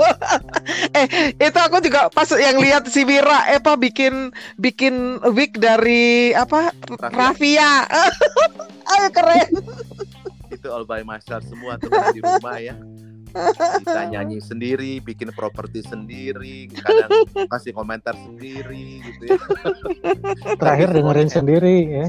eh 0.98 1.06
itu 1.36 1.58
aku 1.58 1.82
juga 1.82 2.08
pas 2.10 2.26
yang 2.34 2.58
lihat 2.58 2.86
si 2.86 3.02
Wira 3.02 3.50
eh 3.50 3.58
apa 3.58 3.74
bikin 3.76 4.30
bikin 4.56 5.18
wig 5.34 5.58
dari 5.58 6.32
apa 6.34 6.70
Rafia. 7.12 7.86
Ayo 8.94 9.08
keren. 9.14 9.50
itu 10.50 10.66
all 10.66 10.82
by 10.82 11.06
myself 11.06 11.46
semua 11.46 11.78
tuh 11.78 11.90
di 12.10 12.20
rumah 12.20 12.58
ya. 12.58 12.74
Kita 13.30 14.10
nyanyi 14.10 14.42
sendiri, 14.42 14.98
bikin 14.98 15.30
properti 15.30 15.86
sendiri, 15.86 16.66
kadang 16.74 17.22
kasih 17.54 17.70
komentar 17.70 18.18
sendiri 18.18 18.98
gitu 19.06 19.22
ya. 19.30 19.38
Terakhir 20.58 20.90
dengerin 20.90 21.30
semuanya- 21.30 21.36
sendiri 21.38 21.76
ya. 21.86 22.06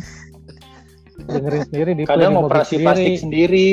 Dengerin 1.18 1.64
sendiri 1.68 1.92
di 1.94 2.04
Kadang 2.06 2.34
operasi 2.40 2.76
sendiri. 2.80 2.86
plastik 2.86 3.18
sendiri. 3.20 3.70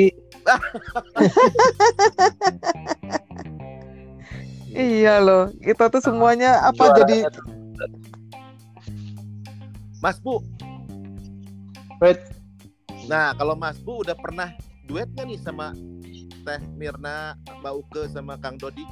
Iya 4.69 5.17
loh, 5.19 5.49
kita 5.59 5.89
tuh 5.89 5.99
semuanya 5.99 6.61
apa 6.61 6.93
Juara 6.93 6.97
jadi 7.03 7.17
satu. 7.25 7.41
Mas 9.99 10.17
Bu, 10.23 10.39
Wait, 11.99 12.19
nah 13.11 13.35
kalau 13.35 13.51
Mas 13.53 13.75
Bu 13.83 13.99
udah 13.99 14.15
pernah 14.15 14.55
duet 14.87 15.11
nggak 15.11 15.27
nih 15.27 15.39
sama 15.43 15.75
Teh 16.45 16.61
Mirna, 16.79 17.35
Mbak 17.59 17.73
Uke 17.75 18.01
sama 18.07 18.39
Kang 18.39 18.55
Dodi? 18.55 18.85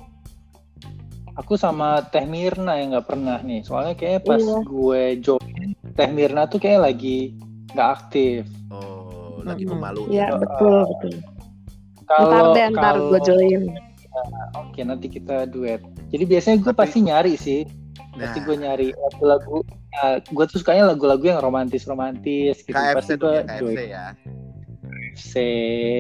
aku 1.38 1.54
sama 1.54 2.02
Teh 2.10 2.26
Mirna 2.26 2.82
yang 2.82 2.98
nggak 2.98 3.08
pernah 3.08 3.38
nih. 3.40 3.62
Soalnya 3.62 3.94
kayak 3.94 4.26
pas 4.26 4.42
Iya. 4.42 4.58
gue 4.66 5.04
join, 5.22 5.70
Teh 5.94 6.10
Mirna 6.10 6.50
tuh 6.50 6.58
kayak 6.58 6.82
lagi 6.92 7.38
nggak 7.70 7.90
aktif. 7.94 8.42
Oh, 8.70 9.40
lagi 9.42 9.64
Mm-mm. 9.64 9.74
pemalu. 9.76 10.02
Ya 10.10 10.28
Iya. 10.28 10.38
betul 10.38 10.76
betul. 10.88 11.14
Ntar 12.04 12.18
Kalau 12.24 12.54
deh 12.54 12.66
ntar 12.70 12.84
kalau- 12.96 13.08
gue 13.10 13.20
join. 13.22 13.64
Oke, 14.58 14.82
nanti 14.82 15.08
kita 15.08 15.46
duet. 15.46 15.78
Jadi 16.10 16.24
biasanya 16.26 16.58
gue 16.60 16.72
Tapi- 16.72 16.82
pasti 16.82 16.98
nyari 17.02 17.34
sih. 17.36 17.62
Nah, 18.18 18.26
Pasti 18.26 18.40
gue 18.42 18.56
nyari 18.58 18.88
lagu-lagu. 18.90 19.62
Ya, 19.92 20.04
gue 20.20 20.46
tuh 20.48 20.58
sukanya 20.58 20.90
lagu-lagu 20.90 21.22
yang 21.22 21.38
romantis-romantis 21.38 22.60
gitu. 22.60 22.74
KFC 22.74 22.96
pasti 22.96 23.14
gue 23.16 23.30
ya, 23.30 23.42
KFC 23.44 23.60
join 23.60 23.78
ya. 23.78 24.06
KFC 24.82 25.34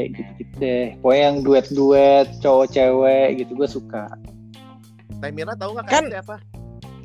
gitu-gitu 0.09 0.53
deh. 0.57 0.85
Pokoknya 0.97 1.21
yang 1.23 1.37
duet-duet 1.41 2.27
cowok 2.39 2.67
cewek 2.71 3.27
gitu 3.37 3.51
gue 3.53 3.69
suka. 3.69 4.05
Teh 5.17 5.29
Mirna 5.29 5.53
tahu 5.53 5.77
nggak 5.77 5.85
Kan- 5.85 6.09
KFC 6.09 6.17
apa? 6.19 6.35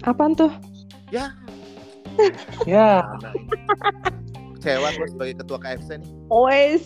Apaan 0.03 0.33
tuh? 0.33 0.53
Ya, 1.09 1.37
Ya, 2.65 3.05
ini? 3.05 3.33
Kecewa 4.63 4.95
gue 4.95 5.09
sebagai 5.11 5.35
ketua 5.43 5.59
KFC 5.59 5.89
nih. 5.99 6.11
Wes. 6.31 6.85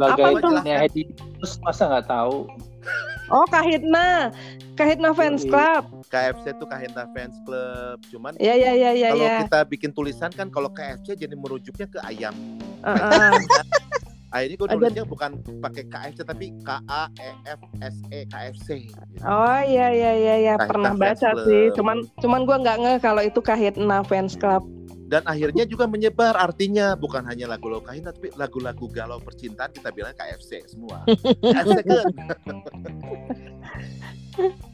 bagai 0.00 0.40
tuh? 0.40 0.60
punya 0.60 0.88
Hedi 0.88 1.08
terus 1.36 1.60
masa 1.60 1.84
nggak 1.84 2.08
tahu. 2.08 2.48
Oh 3.28 3.44
Kahitna. 3.44 4.32
Kahitna 4.72 5.12
Fans. 5.12 5.44
Club. 5.44 5.84
KFC 6.08 6.56
tuh 6.56 6.64
Kahenta 6.64 7.04
Fans 7.12 7.36
Club. 7.44 8.00
Cuman 8.08 8.32
Ya 8.40 8.56
ya 8.56 8.72
ya 8.72 8.96
ya 8.96 9.12
kalau 9.12 9.28
ya. 9.28 9.36
kita 9.44 9.60
bikin 9.68 9.90
tulisan 9.92 10.32
kan 10.32 10.48
kalau 10.48 10.72
KFC 10.72 11.12
jadi 11.12 11.36
merujuknya 11.36 11.84
ke 11.92 12.00
ayam. 12.08 12.32
Heeh. 12.80 13.32
Akhirnya 14.32 14.56
gue 14.60 14.68
nulisnya 14.76 15.04
bukan 15.08 15.30
pakai 15.60 15.84
KFC 15.88 16.24
tapi 16.24 16.52
K 16.64 16.80
A 16.88 17.12
E 17.20 17.30
F 17.44 17.60
S 17.84 17.96
E 18.08 18.24
KFC. 18.28 18.88
gitu. 18.88 19.20
Oh 19.24 19.60
iya 19.60 19.92
iya 19.92 20.12
iya 20.16 20.34
ya 20.40 20.54
Kahitna 20.56 20.68
pernah 20.72 20.92
baca 20.96 21.28
Club. 21.36 21.44
sih. 21.52 21.64
Cuman 21.76 21.96
cuman 22.24 22.40
gua 22.48 22.56
nggak 22.64 22.76
ngeh 22.80 22.96
kalau 23.04 23.20
itu 23.20 23.40
Kahitna 23.44 24.00
Fans 24.04 24.40
Club. 24.40 24.64
Dan 25.08 25.24
akhirnya 25.24 25.64
juga 25.64 25.88
menyebar 25.88 26.36
artinya 26.36 26.92
bukan 26.92 27.24
hanya 27.24 27.48
lagu-lagu 27.48 27.80
Kahina 27.80 28.12
tapi 28.12 28.28
lagu-lagu 28.36 28.84
galau 28.92 29.16
percintaan 29.24 29.72
kita 29.72 29.88
bilang 29.88 30.12
KFC 30.12 30.68
semua. 30.68 31.00
KFC 31.40 31.80
kan. 31.88 32.04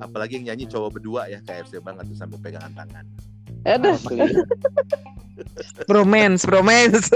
Apalagi 0.00 0.40
yang 0.40 0.56
nyanyi 0.56 0.64
cowok 0.72 0.96
berdua 0.96 1.28
ya 1.28 1.44
KFC 1.44 1.84
banget 1.84 2.08
tuh 2.08 2.16
sambil 2.16 2.40
pegangan 2.40 2.72
tangan. 2.72 3.04
Aduh. 3.68 4.00
Asli. 4.00 4.16
bromance, 5.88 6.48
bromance. 6.48 7.12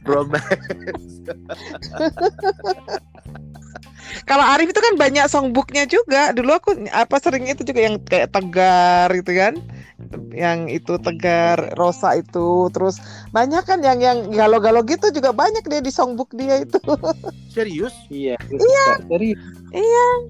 Bromance. 0.00 1.20
Kalau 4.24 4.44
Arif 4.44 4.72
itu 4.72 4.80
kan 4.80 4.94
banyak 4.96 5.24
songbooknya 5.28 5.84
juga. 5.84 6.32
Dulu 6.32 6.50
aku 6.56 6.70
apa 6.92 7.16
sering 7.20 7.44
itu 7.48 7.64
juga 7.64 7.80
yang 7.84 8.00
kayak 8.00 8.32
Tegar 8.32 9.08
gitu 9.14 9.32
kan. 9.36 9.54
Yang 10.32 10.58
itu 10.82 10.94
Tegar, 11.02 11.74
Rosa 11.76 12.16
itu, 12.16 12.72
terus 12.72 13.02
banyak 13.34 13.60
kan 13.66 13.82
yang 13.84 13.98
yang 14.00 14.18
galau-galau 14.32 14.80
gitu 14.86 15.12
juga 15.12 15.34
banyak 15.36 15.60
dia 15.66 15.82
di 15.84 15.92
songbook 15.92 16.32
dia 16.32 16.64
itu. 16.64 16.80
Serius? 17.54 17.92
Iya. 18.08 18.36
Dari 19.10 19.36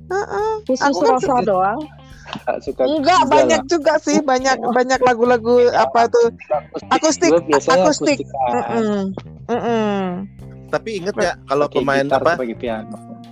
Heeh. 0.09 0.51
Khusus 0.67 0.83
Aku 0.89 0.99
kan 1.05 1.15
Rosa 1.21 1.37
doang. 1.45 1.81
suka 2.61 2.85
Enggak 2.85 3.25
juga 3.25 3.33
banyak 3.41 3.63
lah. 3.65 3.71
juga 3.73 3.95
sih, 4.05 4.21
banyak 4.21 4.57
banyak 4.61 5.01
lagu-lagu 5.01 5.65
apa 5.73 6.13
tuh 6.13 6.29
Akustik, 6.93 7.33
biasanya 7.49 7.89
akustik. 7.89 8.21
akustik. 8.21 8.29
kan. 8.29 8.53
Mm-mm. 8.53 8.97
Mm-mm. 9.49 10.29
Tapi 10.69 11.01
inget 11.01 11.15
gak 11.15 11.37
kalau 11.45 11.67
pemain 11.67 12.05
apa 12.05 12.37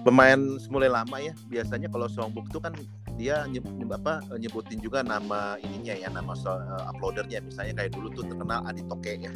pemain 0.03 0.38
semula 0.57 0.87
lama 0.88 1.16
ya 1.18 1.35
biasanya 1.46 1.87
kalau 1.87 2.07
songbook 2.07 2.46
tuh 2.49 2.59
kan 2.59 2.72
dia 3.16 3.42
nyeb, 3.44 3.64
nyeb- 3.75 3.96
apa 3.96 4.20
nyebutin 4.33 4.79
juga 4.79 5.03
nama 5.03 5.59
ininya 5.59 5.92
ya 5.92 6.09
nama 6.09 6.33
so, 6.33 6.49
eh, 6.49 6.85
uploadernya 6.87 7.42
misalnya 7.42 7.75
kayak 7.77 7.92
dulu 7.92 8.09
tuh 8.12 8.25
terkenal 8.25 8.62
Adi 8.64 8.83
Toke 8.87 9.14
ya 9.18 9.33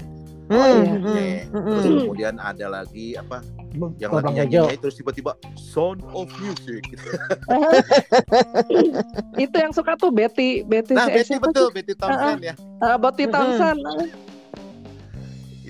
Mm, 0.50 0.58
iya. 0.58 0.66
mm, 0.66 0.82
Toke. 0.98 1.26
mm, 1.54 1.62
terus 1.62 1.84
mm. 1.86 1.98
kemudian 2.02 2.34
ada 2.36 2.66
lagi 2.66 3.14
apa 3.14 3.38
yang 3.96 4.10
lagi 4.10 4.34
nyanyi 4.34 4.74
terus 4.76 4.98
tiba-tiba 4.98 5.38
Sound 5.54 6.02
of 6.10 6.26
Music 6.36 6.82
gitu. 6.90 7.06
itu 9.38 9.54
yang 9.54 9.70
suka 9.70 9.94
tuh 9.94 10.10
Betty 10.10 10.62
Betty 10.62 10.92
nah 10.92 11.06
si- 11.06 11.14
Betty 11.14 11.34
betul 11.38 11.70
Betty 11.70 11.94
Thompson 11.94 12.38
ya 12.42 12.54
sih? 12.54 12.66
Ah, 12.80 12.98
Betty 12.98 13.24
Mm-mm. 13.24 13.34
Thompson. 13.34 13.76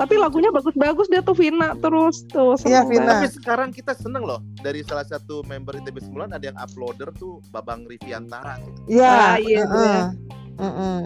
Tapi 0.00 0.16
lagunya 0.16 0.48
bagus-bagus 0.48 1.12
dia 1.12 1.20
tuh 1.20 1.36
Vina 1.36 1.76
terus 1.76 2.24
tuh. 2.24 2.56
Iya, 2.64 2.88
Vina. 2.88 3.20
tapi 3.20 3.28
sekarang 3.28 3.68
kita 3.68 3.92
seneng 3.92 4.24
loh 4.24 4.40
dari 4.64 4.80
salah 4.80 5.04
satu 5.04 5.44
member 5.44 5.76
ITB 5.76 6.00
9 6.08 6.32
ada 6.32 6.40
yang 6.40 6.56
uploader 6.56 7.12
tuh 7.20 7.44
Babang 7.52 7.84
Riviantara 7.84 8.56
tuh. 8.64 8.72
Ya, 8.88 9.36
Ah, 9.36 9.36
iya, 9.36 9.60
heeh. 9.68 10.02
Mm-mm. 10.56 11.00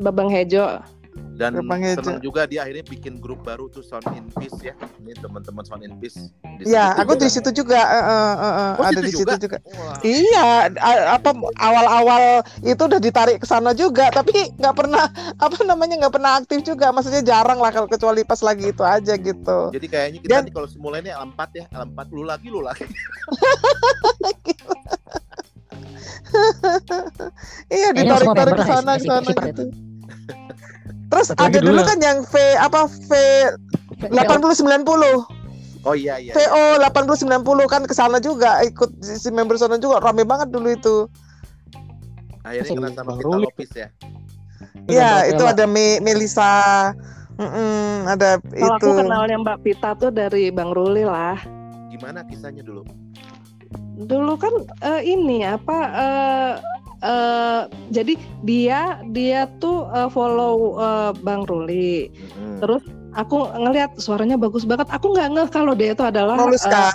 Babang 0.00 0.32
Hejo. 0.32 0.80
Dan 1.40 1.56
seneng 1.56 2.20
juga 2.20 2.44
dia 2.44 2.68
akhirnya 2.68 2.84
bikin 2.84 3.16
grup 3.16 3.40
baru 3.48 3.72
tuh 3.72 3.80
Sound 3.80 4.04
in 4.12 4.28
Peace 4.36 4.60
ya 4.60 4.76
ini 5.00 5.16
teman-teman 5.16 5.64
Sound 5.64 5.80
in 5.82 5.96
Peace 5.96 6.28
Di 6.60 6.68
Ya, 6.68 6.92
situ 6.92 7.00
aku 7.00 7.12
di 7.16 7.28
situ 7.32 7.50
juga, 7.64 7.80
heeh, 7.80 8.32
heeh, 8.36 8.70
Oh, 8.76 8.84
ada 8.84 9.00
situ 9.00 9.08
di 9.08 9.12
situ 9.16 9.34
juga? 9.48 9.56
Iya, 10.04 10.68
apa 11.16 11.32
awal-awal 11.56 12.44
itu 12.60 12.82
udah 12.84 13.00
ditarik 13.00 13.40
ke 13.40 13.48
sana 13.48 13.72
juga, 13.72 14.12
tapi 14.12 14.52
nggak 14.60 14.74
pernah 14.76 15.08
apa 15.44 15.56
namanya 15.64 15.96
nggak 16.04 16.12
pernah 16.12 16.36
aktif 16.36 16.60
juga. 16.60 16.92
Maksudnya 16.92 17.24
jarang 17.24 17.56
lah 17.64 17.72
kalau 17.72 17.88
kecuali 17.88 18.28
pas 18.28 18.44
lagi 18.44 18.76
itu 18.76 18.84
aja 18.84 19.16
gitu. 19.16 19.58
Jadi 19.72 19.86
kayaknya 19.88 20.18
kita 20.20 20.30
Dan- 20.36 20.44
nih 20.44 20.52
kalau 20.52 20.68
semula 20.68 21.00
ini 21.00 21.08
L4 21.08 21.40
ya, 21.56 21.64
L4 21.72 21.98
lu 22.12 22.22
lagi 22.28 22.46
lu 22.52 22.60
lagi. 22.60 22.84
Iya, 27.72 27.88
ditarik-tarik 27.96 28.54
ke 28.54 28.64
sana 28.68 28.92
ke 29.00 29.04
sana 29.08 29.30
gitu. 29.48 29.89
Terus 31.10 31.26
Apalagi 31.30 31.58
ada 31.58 31.58
dulu 31.58 31.70
dulu 31.74 31.80
ya. 31.82 31.86
kan 31.90 31.98
yang 32.00 32.18
V 32.22 32.34
apa 32.56 32.80
V 32.86 33.10
80 34.00 34.62
90 34.62 35.40
Oh 35.80 35.96
iya 35.96 36.20
iya. 36.20 36.36
VO 36.36 36.76
80 36.76 37.24
90 37.24 37.40
kan 37.66 37.82
ke 37.88 37.94
sana 37.96 38.20
juga 38.20 38.60
ikut 38.60 39.00
si 39.00 39.32
member 39.32 39.56
sana 39.56 39.80
juga 39.80 39.96
rame 39.98 40.22
banget 40.22 40.52
dulu 40.52 40.68
itu. 40.68 40.96
Akhirnya 42.40 42.68
kena 42.68 42.88
sama 42.92 43.04
Bang 43.06 43.18
kita 43.18 43.26
Ruli. 43.26 43.44
Lopis 43.48 43.70
ya. 43.72 43.88
Iya, 44.86 45.10
itu 45.28 45.40
Ella. 45.40 45.52
ada 45.56 45.64
Me 45.64 45.96
Melisa. 46.00 46.52
Mm-mm, 47.40 48.04
ada 48.04 48.36
Kalau 48.36 48.76
itu. 48.76 48.84
aku 48.84 49.00
kenalnya 49.00 49.36
Mbak 49.40 49.58
Pita 49.64 49.96
tuh 49.96 50.12
dari 50.12 50.52
Bang 50.52 50.76
Ruli 50.76 51.08
lah. 51.08 51.40
Gimana 51.88 52.20
kisahnya 52.28 52.60
dulu? 52.60 52.84
Dulu 53.96 54.36
kan 54.36 54.52
eh, 54.84 55.00
ini 55.06 55.44
apa 55.44 55.76
eh 55.90 56.52
eh, 57.00 57.62
jadi 57.90 58.14
dia 58.44 58.80
dia 59.10 59.48
tuh 59.58 59.88
eh, 59.90 60.08
follow 60.08 60.76
eh, 60.78 61.10
Bang 61.20 61.44
Ruli. 61.44 62.08
Mm-mm. 62.08 62.60
Terus 62.60 62.82
aku 63.16 63.50
ngelihat 63.56 63.96
suaranya 63.98 64.36
bagus 64.36 64.62
banget. 64.62 64.86
Aku 64.92 65.12
nggak 65.12 65.28
ngeh 65.34 65.48
kalau 65.50 65.72
dia 65.74 65.92
itu 65.96 66.04
adalah 66.04 66.36
Moluska. 66.38 66.92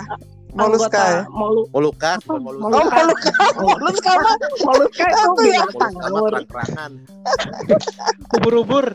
Moluska 0.56 0.96
ya? 0.96 1.22
Molu 1.28 1.68
Molukas, 1.68 2.16
Apa? 2.24 2.40
Molukas. 2.40 2.64
Oh, 2.64 2.80
Moluska. 2.80 3.32
Moluska. 3.60 4.08
Moluska 4.08 4.12
mah 4.16 4.36
Moluska 4.64 5.04
itu 5.04 5.42
ya? 5.52 5.62
Moluska 6.08 6.62
mah. 6.72 6.88
Ubur-ubur. 8.40 8.86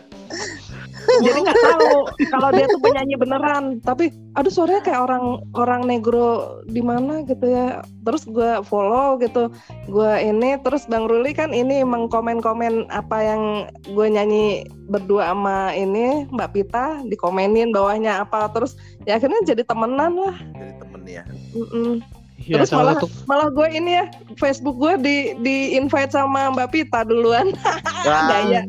Jadi 1.21 1.39
nggak 1.41 1.57
tahu 1.57 1.89
kalau 2.29 2.49
dia 2.51 2.65
tuh 2.65 2.79
penyanyi 2.79 3.15
beneran. 3.15 3.63
Tapi 3.81 4.09
aduh 4.33 4.49
suaranya 4.49 4.81
kayak 4.81 5.01
orang 5.01 5.23
orang 5.53 5.81
negro 5.85 6.61
di 6.65 6.79
mana 6.79 7.21
gitu 7.23 7.45
ya. 7.45 7.81
Terus 8.03 8.23
gue 8.25 8.61
follow 8.63 9.17
gitu. 9.17 9.49
Gue 9.87 10.11
ini 10.19 10.57
terus 10.61 10.85
Bang 10.85 11.05
Ruli 11.05 11.33
kan 11.33 11.51
ini 11.51 11.81
mengkomen-komen 11.81 12.89
apa 12.89 13.17
yang 13.19 13.41
gue 13.91 14.07
nyanyi 14.07 14.65
berdua 14.87 15.31
sama 15.31 15.71
ini 15.71 16.27
Mbak 16.29 16.49
Pita 16.51 16.99
dikomenin 17.07 17.71
bawahnya 17.71 18.21
apa 18.21 18.51
terus 18.51 18.75
ya 19.03 19.17
akhirnya 19.17 19.41
jadi 19.43 19.63
temenan 19.63 20.13
lah. 20.15 20.35
Jadi 20.53 20.73
temen 20.77 21.01
ya. 21.05 21.23
Mm-mm. 21.53 22.01
Ya, 22.41 22.57
Terus 22.57 22.73
salah 22.73 22.97
malah- 22.97 23.05
satu 23.05 23.07
Malah 23.29 23.49
gue 23.53 23.67
ini 23.69 23.91
ya 24.01 24.05
Facebook 24.33 24.81
gue 24.81 24.93
di 24.97 25.15
di 25.45 25.77
invite 25.77 26.09
sama 26.09 26.49
Mbak 26.49 26.69
Pita 26.73 27.05
duluan. 27.05 27.53
Wah, 28.09 28.21
Gaya. 28.33 28.65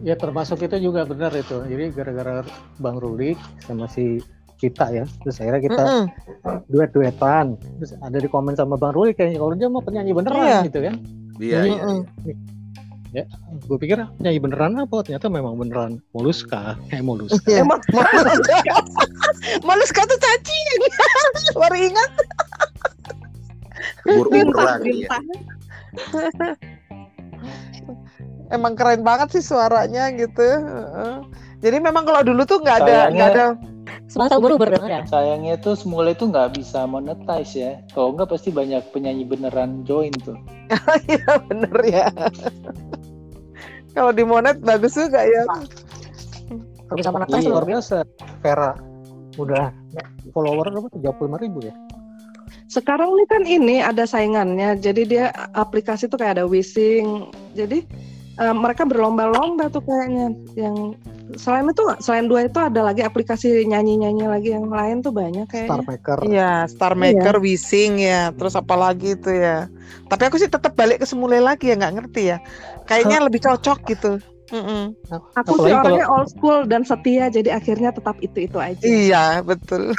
Ya 0.00 0.14
termasuk 0.14 0.62
itu 0.62 0.76
juga 0.80 1.02
benar 1.04 1.32
itu. 1.34 1.62
Jadi 1.64 1.84
gara-gara 1.92 2.42
Bang 2.78 2.98
Ruli 2.98 3.34
sama 3.64 3.88
si 3.88 4.22
kita 4.58 4.90
ya 4.90 5.06
terus 5.22 5.38
akhirnya 5.38 5.62
kita 5.62 5.82
Mm-mm. 5.86 6.66
duet 6.66 6.90
duetan 6.90 7.54
terus 7.78 7.94
ada 8.02 8.18
di 8.18 8.26
komen 8.26 8.58
sama 8.58 8.74
bang 8.74 8.90
Ruli 8.90 9.14
kayaknya 9.14 9.38
kalau 9.38 9.54
dia 9.54 9.70
mau 9.70 9.78
penyanyi 9.78 10.10
beneran 10.10 10.42
Iya. 10.42 10.58
gitu 10.66 10.78
kan 10.82 10.94
Iya, 11.38 11.58
iya. 11.62 11.78
Mm-mm. 11.78 11.98
iya. 13.14 13.22
gue 13.70 13.78
pikir 13.78 14.02
penyanyi 14.18 14.42
beneran 14.42 14.74
apa 14.82 15.06
ternyata 15.06 15.30
memang 15.30 15.54
beneran 15.54 16.02
moluska 16.10 16.74
kayak 16.90 17.06
moluska 17.06 17.38
Iya. 17.46 17.62
Emang 17.62 17.78
Malus 19.62 19.94
kata 19.94 20.18
cacing. 20.18 20.66
Baru 21.54 21.76
ingat. 21.78 22.10
Umur 24.10 24.26
bintang 24.26 24.58
lagi 24.66 24.92
ya. 25.06 25.14
Emang 28.48 28.72
keren 28.76 29.04
banget 29.04 29.38
sih 29.38 29.44
suaranya 29.44 30.08
gitu. 30.16 30.40
Heeh. 30.40 31.14
Jadi 31.58 31.76
memang 31.82 32.06
kalau 32.06 32.22
dulu 32.22 32.46
tuh 32.46 32.62
nggak 32.62 32.78
ada 32.86 32.98
nggak 33.12 33.30
ada 33.34 33.46
Semangat 34.08 34.40
ubur-ubur 34.40 34.68
dong 34.72 34.88
ya. 34.88 35.04
Sayangnya 35.04 35.60
tuh 35.60 35.76
semula 35.76 36.12
itu 36.16 36.28
nggak 36.28 36.56
bisa 36.56 36.88
monetize 36.88 37.52
ya. 37.52 37.72
Kalau 37.92 38.16
nggak 38.16 38.32
pasti 38.32 38.48
banyak 38.48 38.80
penyanyi 38.92 39.28
beneran 39.28 39.84
join 39.84 40.12
tuh. 40.24 40.36
ya 41.12 41.40
bener 41.48 41.76
ya. 41.84 42.08
kalau 43.96 44.12
di 44.14 44.24
monet 44.24 44.60
bagus 44.64 44.96
juga 44.96 45.24
ya. 45.24 45.44
Kalau 46.88 46.96
bisa 46.96 47.10
monetize 47.12 47.44
Iya, 47.44 47.52
luar 47.52 47.64
luar 47.64 47.66
biasa 47.68 47.96
Vera 48.40 48.72
udah 49.38 49.70
follower 50.34 50.66
berapa 50.66 50.90
tiga 50.98 51.14
puluh 51.14 51.38
ribu 51.38 51.62
ya 51.62 51.74
Sekarang 52.68 53.14
ini 53.16 53.24
kan 53.24 53.42
ini 53.48 53.76
ada 53.80 54.04
saingannya. 54.04 54.76
Jadi 54.76 55.08
dia 55.08 55.32
aplikasi 55.56 56.04
tuh 56.04 56.20
kayak 56.20 56.36
ada 56.40 56.44
Wishing. 56.44 57.32
Jadi 57.56 57.84
eh, 58.38 58.54
mereka 58.54 58.82
berlomba-lomba 58.82 59.68
tuh 59.68 59.82
kayaknya. 59.82 60.32
Yang 60.54 60.76
selain 61.36 61.68
itu 61.68 61.82
selain 61.98 62.26
dua 62.26 62.40
itu 62.42 62.56
ada 62.56 62.80
lagi 62.80 63.02
aplikasi 63.02 63.62
nyanyi-nyanyi 63.64 64.24
lagi 64.24 64.50
yang 64.50 64.66
lain 64.66 65.02
tuh 65.02 65.12
banyak 65.12 65.44
Star 65.44 65.58
kayaknya. 65.84 65.84
Maker 65.84 66.18
Iya, 66.24 66.52
Star 66.66 66.94
Maker, 66.94 67.36
Wishing 67.38 68.00
ya. 68.00 68.30
Terus 68.32 68.54
apa 68.54 68.74
lagi 68.74 69.12
itu 69.12 69.28
ya. 69.28 69.66
Tapi 70.06 70.22
aku 70.24 70.36
sih 70.36 70.48
tetap 70.48 70.72
balik 70.72 71.02
ke 71.02 71.06
semula 71.06 71.36
lagi 71.36 71.68
ya 71.68 71.76
nggak 71.76 71.94
ngerti 71.94 72.22
ya. 72.28 72.38
Kayaknya 72.84 73.18
lebih 73.20 73.40
cocok 73.42 73.78
gitu. 73.86 74.12
Mm-mm. 74.48 74.96
Aku 75.12 75.28
Apalagi 75.36 75.60
sih 75.60 75.68
kalau- 75.68 75.84
orangnya 75.84 76.06
old 76.08 76.28
school 76.32 76.58
dan 76.64 76.80
setia, 76.80 77.28
jadi 77.28 77.52
akhirnya 77.52 77.92
tetap 77.92 78.16
itu-itu 78.18 78.56
aja. 78.56 78.80
Iya 78.80 79.24
betul. 79.44 79.92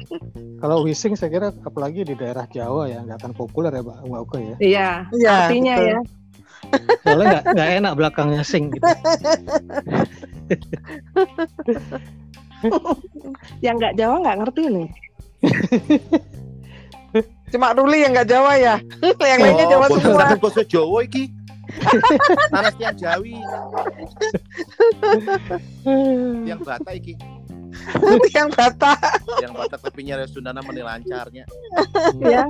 kalau 0.62 0.86
Wishing 0.86 1.18
saya 1.18 1.28
kira 1.28 1.48
apalagi 1.60 2.00
di 2.00 2.14
daerah 2.14 2.46
Jawa 2.46 2.86
ya 2.86 3.02
nggak 3.02 3.18
akan 3.18 3.32
populer 3.34 3.68
ya 3.70 3.82
Mbak 3.82 3.98
Mbak 4.06 4.20
Uke 4.22 4.38
ya 4.38 4.56
Iya, 4.56 4.90
Iya. 5.12 5.32
artinya 5.42 5.74
betul. 5.74 5.90
ya. 5.90 5.98
Soalnya 7.02 7.26
nggak 7.30 7.44
nggak 7.54 7.70
enak 7.78 7.92
belakangnya 7.94 8.42
sing 8.42 8.70
gitu 8.70 8.86
Yang 13.60 13.74
nggak 13.78 13.94
Jawa 13.96 14.14
nggak 14.24 14.36
ngerti 14.42 14.62
nih. 14.72 14.88
Cuma 17.52 17.76
Ruli 17.76 18.02
yang 18.02 18.12
nggak 18.16 18.28
Jawa 18.28 18.52
ya. 18.56 18.74
yang 19.02 19.40
lainnya 19.44 19.66
Oh, 19.66 19.70
Jawa 19.70 19.86
bos 19.86 20.00
semua. 20.02 20.34
bosnya 20.40 20.64
Jawa 20.66 20.98
iki. 21.04 21.24
Tanah 22.48 22.72
yang 22.78 22.96
Jawi, 22.96 23.36
yang 26.46 26.60
Batak 26.62 26.94
iki, 26.94 27.12
yang 28.38 28.48
Batak. 28.54 28.96
yang 29.42 29.52
Batak 29.52 29.82
tapi 29.82 30.06
nyari 30.06 30.24
Sundana 30.30 30.62
meni 30.62 30.80
lancarnya. 30.80 31.44
Ya, 32.22 32.46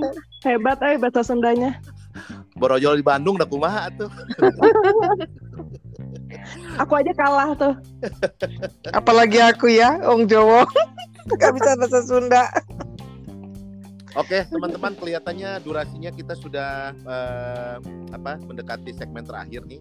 hebat 0.46 0.78
eh 0.84 1.00
bahasa 1.00 1.24
Sundanya. 1.26 1.80
Borojol 2.56 3.00
di 3.00 3.04
Bandung 3.04 3.36
dah 3.36 3.48
kumaha 3.48 3.92
tuh. 3.94 4.10
Aku 6.82 6.92
aja 6.96 7.12
kalah 7.16 7.56
tuh. 7.56 7.74
Apalagi 8.92 9.40
aku 9.40 9.72
ya, 9.72 9.98
Ong 10.06 10.28
Jawa. 10.28 10.68
Gak 11.40 11.52
bisa 11.58 11.74
bahasa 11.74 12.00
Sunda. 12.04 12.44
Oke, 14.16 14.48
teman-teman 14.48 14.96
kelihatannya 14.96 15.60
durasinya 15.60 16.08
kita 16.08 16.32
sudah 16.38 16.96
eh, 16.96 17.76
apa 18.16 18.40
mendekati 18.40 18.96
segmen 18.96 19.26
terakhir 19.26 19.64
nih. 19.68 19.80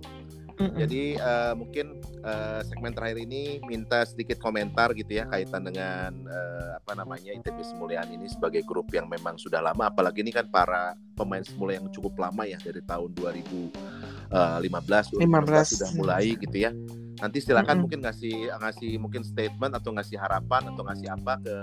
Jadi 0.56 1.20
eh, 1.20 1.54
mungkin 1.54 2.00
eh, 2.24 2.62
segmen 2.63 2.96
terakhir 2.96 3.20
ini 3.20 3.60
minta 3.68 4.08
sedikit 4.08 4.39
komentar 4.39 4.96
gitu 4.96 5.20
ya 5.20 5.28
kaitan 5.28 5.68
dengan 5.68 6.15
eh, 6.26 6.70
apa 6.80 6.96
namanya 6.96 7.36
ITB 7.36 7.60
Semulian 7.60 8.08
ini 8.08 8.32
sebagai 8.32 8.63
grup 8.63 8.88
yang 8.96 9.12
memang 9.12 9.36
sudah 9.36 9.60
lama 9.60 9.91
apalagi 9.91 10.24
ini 10.24 10.32
kan 10.32 10.48
para 10.48 10.96
pemain 11.15 11.44
semula 11.44 11.76
yang 11.76 11.91
cukup 11.91 12.15
lama 12.15 12.48
ya 12.48 12.56
dari 12.63 12.80
tahun 12.84 13.12
2015 13.20 14.32
2016 14.32 15.20
15. 15.20 15.74
sudah 15.76 15.91
mulai 16.00 16.39
gitu 16.39 16.58
ya. 16.58 16.72
Nanti 17.15 17.39
silakan 17.39 17.63
Mm-mm. 17.71 17.82
mungkin 17.88 17.99
ngasih 18.04 18.36
ngasih 18.54 18.91
mungkin 18.99 19.21
statement 19.23 19.73
atau 19.73 19.91
ngasih 19.91 20.17
harapan 20.17 20.67
atau 20.67 20.84
ngasih 20.84 21.08
apa 21.10 21.34
ke 21.39 21.56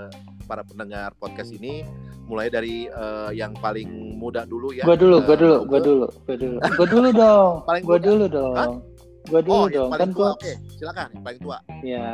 para 0.45 0.65
pendengar 0.65 1.13
podcast 1.17 1.53
ini 1.53 1.85
mulai 2.25 2.49
dari 2.49 2.89
eh, 2.89 3.31
yang 3.33 3.53
paling 3.55 3.89
muda 4.17 4.45
dulu 4.45 4.73
ya. 4.73 4.83
Gua 4.83 4.97
dulu, 4.97 5.17
eh, 5.19 5.23
gua 5.23 5.37
dulu, 5.37 5.57
gua 5.67 5.81
dulu, 5.81 6.07
gua 6.25 6.37
dulu, 6.37 6.57
gua 6.73 6.87
dulu 6.89 7.09
dong, 7.13 7.53
Paling 7.69 7.83
gua 7.85 7.99
muda. 7.99 8.07
dulu 8.07 8.25
dong, 8.27 8.55
Hah? 8.55 8.69
gua 9.29 9.41
dulu 9.41 9.55
Oh, 9.55 9.67
dong. 9.69 9.91
paling 9.93 10.01
Kan 10.01 10.11
tua. 10.11 10.19
gua, 10.19 10.31
Oke, 10.35 10.53
silakan 10.73 11.07
yang 11.13 11.23
paling 11.23 11.41
tua. 11.41 11.59
ya. 11.83 12.09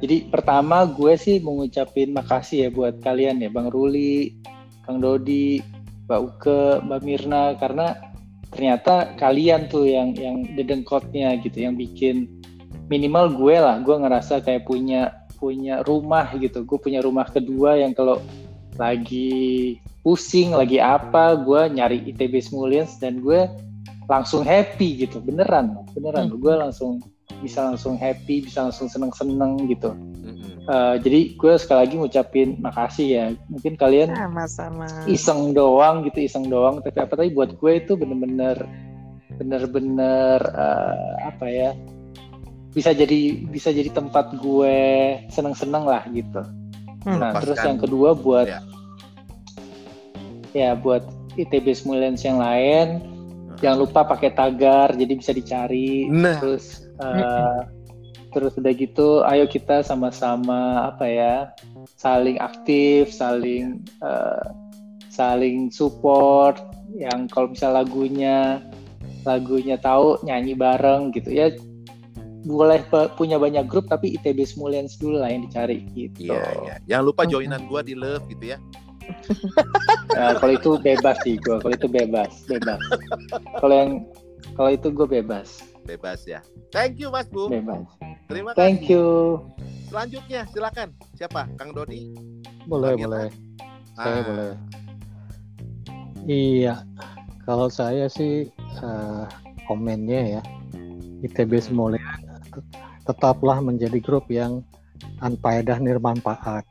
Jadi 0.00 0.16
pertama 0.32 0.88
gue 0.88 1.12
sih 1.12 1.44
mau 1.44 1.60
ngucapin 1.60 2.16
makasih 2.16 2.64
ya 2.64 2.68
buat 2.72 3.04
kalian 3.04 3.36
ya, 3.36 3.52
Bang 3.52 3.68
Ruli, 3.68 4.32
Kang 4.80 4.96
Dodi, 4.96 5.60
Mbak 6.08 6.20
Uke, 6.24 6.62
Mbak 6.80 7.00
Mirna, 7.04 7.52
karena 7.60 8.00
ternyata 8.48 9.12
kalian 9.14 9.68
tuh 9.68 9.84
yang 9.84 10.16
yang 10.16 10.40
dedengkotnya 10.56 11.36
gitu, 11.44 11.68
yang 11.68 11.76
bikin 11.76 12.39
minimal 12.90 13.30
gue 13.38 13.56
lah, 13.56 13.78
gue 13.78 13.96
ngerasa 13.96 14.42
kayak 14.42 14.66
punya 14.66 15.14
punya 15.38 15.80
rumah 15.86 16.28
gitu, 16.36 16.66
gue 16.66 16.78
punya 16.82 17.00
rumah 17.00 17.24
kedua 17.24 17.78
yang 17.78 17.96
kalau 17.96 18.20
lagi 18.76 19.78
pusing, 20.04 20.52
lagi 20.52 20.82
apa, 20.82 21.38
gue 21.38 21.80
nyari 21.80 22.02
ITB 22.12 22.42
Smulians 22.42 22.98
dan 23.00 23.22
gue 23.24 23.48
langsung 24.10 24.42
happy 24.42 25.06
gitu, 25.06 25.22
beneran, 25.22 25.80
beneran, 25.94 26.28
gue 26.34 26.54
langsung 26.58 27.00
bisa 27.40 27.64
langsung 27.64 27.96
happy, 27.96 28.44
bisa 28.44 28.68
langsung 28.68 28.90
seneng-seneng 28.90 29.64
gitu. 29.70 29.94
Mm-mm. 29.94 30.66
Eh, 30.70 30.96
jadi 31.00 31.20
gue 31.34 31.52
sekali 31.56 31.78
lagi 31.88 31.94
ngucapin 31.96 32.48
makasih 32.60 33.08
ya. 33.08 33.26
Mungkin 33.48 33.74
kalian 33.80 34.12
Sama-sama. 34.12 34.86
iseng 35.08 35.56
doang 35.56 36.04
gitu, 36.04 36.20
iseng 36.20 36.46
doang. 36.46 36.84
Tapi 36.84 36.98
apa 37.00 37.14
tadi 37.16 37.32
buat 37.32 37.56
gue 37.56 37.72
itu 37.80 37.96
bener-bener, 37.96 38.60
bener-bener 39.40 40.38
eh, 40.42 41.14
apa 41.26 41.46
ya? 41.48 41.70
Bisa 42.70 42.94
jadi 42.94 43.42
bisa 43.50 43.74
jadi 43.74 43.90
tempat 43.90 44.38
gue 44.38 44.78
seneng-seneng 45.30 45.84
lah 45.86 46.06
gitu. 46.10 46.42
Hmm. 47.02 47.18
Nah, 47.18 47.32
terus 47.40 47.58
Melepaskan. 47.58 47.68
yang 47.68 47.78
kedua 47.80 48.10
buat 48.14 48.46
Ya. 48.46 48.60
ya 50.52 50.70
buat 50.74 51.06
ITB 51.38 51.72
Smulians 51.72 52.20
yang 52.26 52.42
lain, 52.42 53.00
jangan 53.62 53.78
lupa 53.86 54.00
pakai 54.04 54.34
tagar 54.34 54.92
jadi 54.98 55.12
bisa 55.14 55.30
dicari. 55.30 56.10
Nah, 56.10 56.38
Terus 56.42 56.86
eh, 57.00 57.60
terus 58.30 58.54
udah 58.54 58.72
gitu, 58.74 59.22
ayo 59.26 59.46
kita 59.50 59.82
sama-sama 59.82 60.90
apa 60.90 61.06
ya, 61.06 61.34
saling 61.98 62.38
aktif, 62.38 63.10
saling 63.10 63.82
eh, 64.02 64.46
saling 65.10 65.70
support. 65.70 66.58
Yang 66.90 67.30
kalau 67.30 67.48
misal 67.54 67.70
lagunya 67.78 68.58
lagunya 69.22 69.78
tahu 69.78 70.18
nyanyi 70.26 70.58
bareng 70.58 71.14
gitu 71.14 71.30
ya. 71.30 71.54
Boleh 72.40 72.80
punya 73.14 73.36
banyak 73.36 73.68
grup 73.68 73.88
tapi 73.88 74.16
ITB 74.16 74.48
Smulians 74.48 74.96
dulu 74.96 75.20
lah 75.20 75.28
yang 75.28 75.44
dicari 75.44 75.84
gitu. 75.92 76.32
Iya, 76.32 76.42
iya. 76.64 76.74
Jangan 76.88 77.04
lupa 77.04 77.22
joinan 77.28 77.68
gua 77.68 77.84
di 77.84 77.92
Love 77.92 78.24
gitu 78.28 78.56
ya. 78.56 78.58
Ya, 80.14 80.34
kalau 80.40 80.54
itu 80.54 80.70
bebas 80.78 81.18
sih 81.26 81.34
gue, 81.36 81.58
kalau 81.58 81.74
itu 81.74 81.90
bebas, 81.90 82.46
bebas. 82.46 82.78
Kalau 83.58 83.74
yang 83.74 83.90
kalau 84.54 84.70
itu 84.70 84.88
gue 84.88 85.06
bebas, 85.06 85.60
Bebas 85.82 86.22
ya. 86.22 86.38
Thank 86.70 87.02
you 87.02 87.10
Mas 87.10 87.26
Bu. 87.26 87.50
bebas. 87.50 87.82
Terima 88.30 88.54
kasih. 88.54 88.60
Thank 88.62 88.86
you. 88.86 89.42
Selanjutnya 89.90 90.46
silakan. 90.54 90.94
Siapa? 91.18 91.50
Kang 91.58 91.74
Dodi. 91.74 92.14
boleh 92.62 92.94
Irfan. 92.94 93.02
boleh 93.02 93.26
saya 93.96 94.14
Ah, 94.14 94.22
boleh 94.22 94.52
iya 96.24 96.74
kalau 97.42 97.66
saya 97.66 98.06
sih 98.06 98.46
eh, 98.78 99.24
komennya 99.66 100.38
ya 100.38 100.42
ITB 101.20 101.58
Semulian 101.58 102.09
tetaplah 103.04 103.58
menjadi 103.62 103.98
grup 104.00 104.28
yang 104.28 104.64
anpaedah 105.20 105.80
nirmanfaat. 105.80 106.64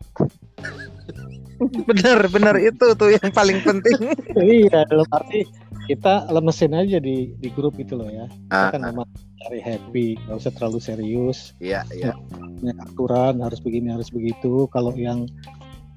Bener, 1.59 2.23
bener 2.31 2.55
itu 2.55 2.95
tuh 2.95 3.11
yang 3.11 3.35
paling 3.35 3.59
penting. 3.59 4.15
iya 4.63 4.87
dalam 4.87 5.03
arti 5.11 5.43
kita 5.91 6.31
lemesin 6.31 6.71
aja 6.71 7.03
di 7.03 7.35
di 7.35 7.49
grup 7.51 7.75
itu 7.75 7.99
loh 7.99 8.07
ya. 8.07 8.31
Ah, 8.47 8.71
kita 8.71 8.79
kan 8.79 8.81
memang 8.87 9.07
cari 9.43 9.59
happy 9.59 10.07
nggak 10.23 10.39
usah 10.39 10.55
terlalu 10.55 10.79
serius. 10.79 11.51
Iya, 11.59 11.83
iya. 11.91 12.15
punya 12.63 12.71
aturan 12.79 13.43
harus 13.43 13.59
begini 13.59 13.91
harus 13.91 14.07
begitu. 14.07 14.71
Kalau 14.71 14.95
yang 14.95 15.27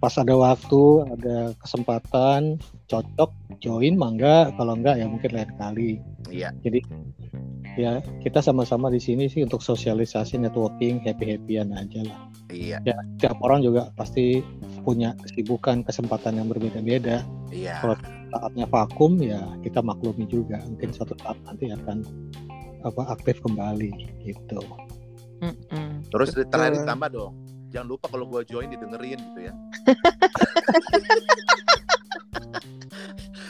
pas 0.03 0.19
ada 0.19 0.35
waktu, 0.35 1.07
ada 1.15 1.55
kesempatan, 1.63 2.59
cocok, 2.91 3.31
join, 3.63 3.95
mangga. 3.95 4.51
Kalau 4.59 4.75
enggak 4.75 4.99
ya 4.99 5.07
mungkin 5.07 5.31
lain 5.31 5.53
kali. 5.55 6.03
Iya. 6.27 6.51
Jadi 6.67 6.83
ya 7.79 8.03
kita 8.27 8.43
sama-sama 8.43 8.91
di 8.91 8.99
sini 8.99 9.31
sih 9.31 9.47
untuk 9.47 9.63
sosialisasi, 9.63 10.43
networking, 10.43 10.99
happy-happyan 11.07 11.71
aja 11.71 12.03
lah. 12.03 12.19
Iya. 12.51 12.83
Ya, 12.83 12.99
tiap 13.23 13.39
orang 13.47 13.63
juga 13.63 13.95
pasti 13.95 14.43
punya 14.83 15.15
kesibukan, 15.23 15.87
kesempatan 15.87 16.43
yang 16.43 16.51
berbeda-beda. 16.51 17.23
Iya. 17.55 17.79
Kalau 17.79 17.95
saatnya 18.35 18.67
vakum 18.67 19.23
ya 19.23 19.39
kita 19.63 19.79
maklumi 19.87 20.27
juga. 20.27 20.59
Mungkin 20.67 20.91
suatu 20.91 21.15
saat 21.23 21.39
nanti 21.47 21.71
akan 21.71 22.03
apa 22.83 23.15
aktif 23.15 23.39
kembali 23.47 24.19
gitu. 24.27 24.59
Mm-mm. 25.43 26.03
Terus 26.11 26.35
ditambah 26.35 27.11
dong. 27.15 27.39
Jangan 27.73 27.89
lupa 27.89 28.07
kalau 28.13 28.29
gua 28.29 28.45
join 28.45 28.69
didengerin 28.69 29.17
gitu 29.17 29.41
ya. 29.49 29.53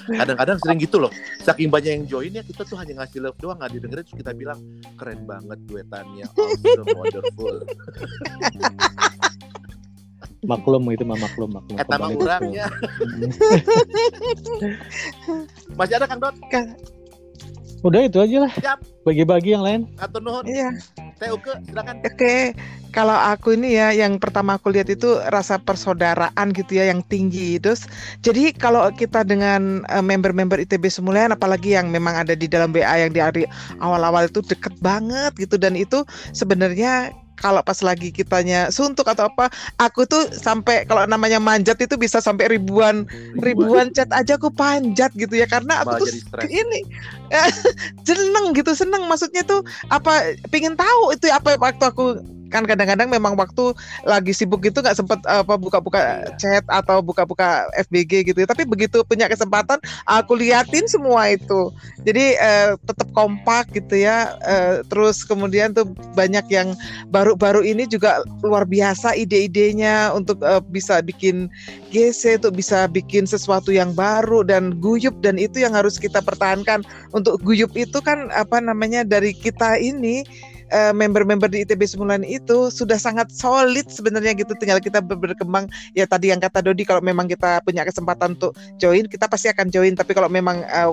Kadang-kadang 0.03 0.59
sering 0.59 0.79
gitu 0.83 0.99
loh. 0.99 1.13
Saking 1.43 1.71
banyak 1.71 1.93
yang 2.03 2.05
join 2.11 2.31
ya 2.35 2.43
kita 2.43 2.67
tuh 2.67 2.75
hanya 2.79 3.03
ngasih 3.03 3.23
love 3.23 3.39
doang 3.39 3.59
nggak 3.59 3.71
didengerin 3.75 4.03
terus 4.07 4.19
kita 4.19 4.33
bilang 4.35 4.59
keren 4.99 5.23
banget 5.27 5.59
duetannya, 5.67 6.27
awesome, 6.27 6.87
wonderful. 6.99 7.57
Maklum 10.43 10.91
itu 10.91 11.07
mah 11.07 11.19
maklum 11.23 11.55
maklum. 11.55 11.79
Eh 11.79 11.87
tambah 11.87 12.11
Kembali 12.11 12.19
kurang 12.19 12.43
betul. 12.51 12.59
ya. 12.59 12.67
Hmm. 12.99 13.31
Masih 15.79 15.95
ada 16.03 16.07
Kang 16.11 16.19
Dot? 16.19 16.35
Udah 17.87 18.01
itu 18.03 18.19
aja 18.19 18.37
lah. 18.47 18.53
Siap. 18.59 18.79
Bagi-bagi 19.07 19.55
yang 19.55 19.63
lain. 19.63 19.81
Atau 20.03 20.19
nuhun? 20.19 20.43
Iya. 20.47 20.71
Teh 21.23 21.31
Uke, 21.31 21.55
silakan. 21.71 22.03
Oke, 22.03 22.51
kalau 22.91 23.15
aku 23.15 23.55
ini 23.55 23.79
ya 23.79 23.95
yang 23.95 24.19
pertama 24.19 24.59
aku 24.59 24.75
lihat 24.75 24.91
itu 24.91 25.23
rasa 25.31 25.55
persaudaraan 25.63 26.51
gitu 26.51 26.83
ya 26.83 26.91
yang 26.91 26.99
tinggi. 27.07 27.63
Terus 27.63 27.87
jadi 28.27 28.51
kalau 28.51 28.83
kita 28.91 29.23
dengan 29.23 29.87
eh, 29.87 30.03
member-member 30.03 30.59
ITB 30.67 30.91
Semulian 30.91 31.31
apalagi 31.31 31.79
yang 31.79 31.95
memang 31.95 32.27
ada 32.27 32.35
di 32.35 32.51
dalam 32.51 32.75
BA 32.75 33.07
yang 33.07 33.15
di 33.15 33.23
hari 33.23 33.47
awal-awal 33.79 34.27
itu 34.27 34.43
deket 34.43 34.75
banget 34.83 35.31
gitu 35.39 35.63
dan 35.63 35.79
itu 35.79 36.03
sebenarnya 36.35 37.15
kalau 37.37 37.61
pas 37.65 37.79
lagi 37.81 38.13
kitanya 38.13 38.69
suntuk 38.69 39.09
atau 39.09 39.29
apa, 39.29 39.49
aku 39.81 40.05
tuh 40.07 40.31
sampai 40.33 40.85
kalau 40.85 41.05
namanya 41.09 41.41
manjat 41.43 41.81
itu 41.81 41.97
bisa 41.97 42.21
sampai 42.21 42.51
ribuan 42.53 43.09
ribuan 43.41 43.91
chat 43.91 44.09
aja 44.13 44.37
aku 44.37 44.53
panjat 44.53 45.11
gitu 45.17 45.37
ya. 45.37 45.47
Karena 45.49 45.83
Malah 45.83 45.99
aku 45.99 46.05
tuh 46.07 46.49
ini 46.49 46.81
seneng 48.09 48.53
gitu 48.53 48.73
seneng. 48.77 49.09
Maksudnya 49.09 49.43
tuh 49.47 49.65
apa 49.89 50.37
pingin 50.53 50.77
tahu 50.77 51.17
itu 51.17 51.31
apa 51.33 51.57
waktu 51.59 51.85
aku 51.89 52.21
kan 52.53 52.69
kadang-kadang 52.69 53.09
memang 53.09 53.35
waktu 53.35 53.73
lagi 54.05 54.37
sibuk 54.37 54.61
gitu 54.61 54.85
nggak 54.85 54.95
sempet 54.95 55.19
apa 55.25 55.57
buka-buka 55.57 56.01
Iya. 56.03 56.37
chat 56.37 56.65
atau 56.69 57.01
buka-buka 57.01 57.65
FBG 57.89 58.29
gitu 58.29 58.39
ya. 58.43 58.49
tapi 58.49 58.69
begitu 58.69 59.01
punya 59.07 59.31
kesempatan 59.31 59.81
aku 60.05 60.37
liatin 60.37 60.85
semua 60.85 61.33
itu 61.33 61.73
jadi 62.05 62.25
eh, 62.37 62.71
tetap 62.85 63.09
kompak 63.17 63.73
gitu 63.73 63.97
ya 63.97 64.35
Eh, 64.43 64.83
terus 64.91 65.23
kemudian 65.23 65.71
tuh 65.73 65.89
banyak 66.19 66.45
yang 66.51 66.75
baru-baru 67.15 67.63
ini 67.63 67.87
juga 67.87 68.21
luar 68.43 68.67
biasa 68.67 69.15
ide-idenya 69.15 70.11
untuk 70.13 70.43
eh, 70.43 70.61
bisa 70.69 70.99
bikin 70.99 71.47
GC 71.95 72.43
untuk 72.43 72.59
bisa 72.59 72.91
bikin 72.91 73.25
sesuatu 73.25 73.71
yang 73.71 73.95
baru 73.95 74.43
dan 74.43 74.77
guyup 74.83 75.15
dan 75.23 75.39
itu 75.39 75.63
yang 75.63 75.73
harus 75.73 75.97
kita 75.97 76.19
pertahankan 76.21 76.83
untuk 77.15 77.39
guyup 77.41 77.71
itu 77.79 78.03
kan 78.03 78.29
apa 78.35 78.59
namanya 78.59 79.07
dari 79.07 79.31
kita 79.33 79.79
ini 79.79 80.27
eh, 80.73 80.93
member-member 80.97 81.53
di 81.53 81.69
ITB 81.69 81.85
Sembilan 81.85 82.25
itu 82.25 82.73
sudah 82.73 82.97
sangat 82.97 83.29
solid 83.29 83.87
sebenarnya 83.93 84.33
gitu. 84.33 84.57
Tinggal 84.57 84.81
kita 84.81 85.05
ber- 85.05 85.21
berkembang. 85.21 85.69
Ya 85.93 86.09
tadi 86.09 86.33
yang 86.33 86.41
kata 86.41 86.65
Dodi 86.65 86.89
kalau 86.89 87.05
memang 87.05 87.29
kita 87.29 87.61
punya 87.63 87.85
kesempatan 87.85 88.35
untuk 88.41 88.57
join 88.81 89.05
kita 89.07 89.29
pasti 89.29 89.53
akan 89.53 89.69
join. 89.69 89.93
Tapi 89.93 90.17
kalau 90.17 90.33
memang 90.33 90.65
eh, 90.65 90.91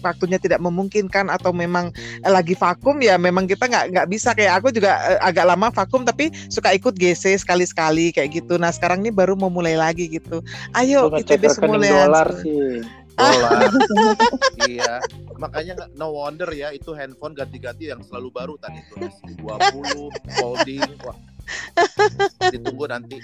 waktunya 0.00 0.40
tidak 0.40 0.58
memungkinkan 0.64 1.28
atau 1.28 1.52
memang 1.52 1.92
eh, 2.24 2.32
lagi 2.32 2.56
vakum 2.56 2.98
ya 3.04 3.20
memang 3.20 3.44
kita 3.44 3.68
nggak 3.68 3.84
nggak 3.94 4.08
bisa. 4.08 4.32
Kayak 4.32 4.64
aku 4.64 4.72
juga 4.72 4.96
eh, 5.14 5.20
agak 5.20 5.44
lama 5.44 5.68
vakum 5.68 6.02
tapi 6.08 6.32
suka 6.48 6.72
ikut 6.72 6.96
GC 6.96 7.38
sekali-sekali 7.44 8.10
kayak 8.16 8.42
gitu. 8.42 8.56
Nah 8.56 8.72
sekarang 8.72 9.04
ini 9.04 9.12
baru 9.12 9.36
mau 9.36 9.52
mulai 9.52 9.76
lagi 9.76 10.08
gitu. 10.08 10.40
Ayo 10.72 11.12
ITB 11.12 11.44
rekening 11.44 11.54
Semulian 11.54 12.08
dolar 12.08 12.28
sih. 12.40 12.82
Dolar. 13.18 13.70
iya. 14.70 14.92
Makanya 15.36 15.90
no 15.94 16.14
wonder 16.14 16.48
ya 16.50 16.70
itu 16.70 16.94
handphone 16.94 17.34
ganti-ganti 17.34 17.90
yang 17.90 18.02
selalu 18.02 18.30
baru 18.30 18.54
tadi 18.58 18.78
tulis 18.88 19.14
20 19.36 20.38
folding. 20.38 20.86
Wah. 21.02 21.16
Ditunggu 22.50 22.84
nanti. 22.86 23.18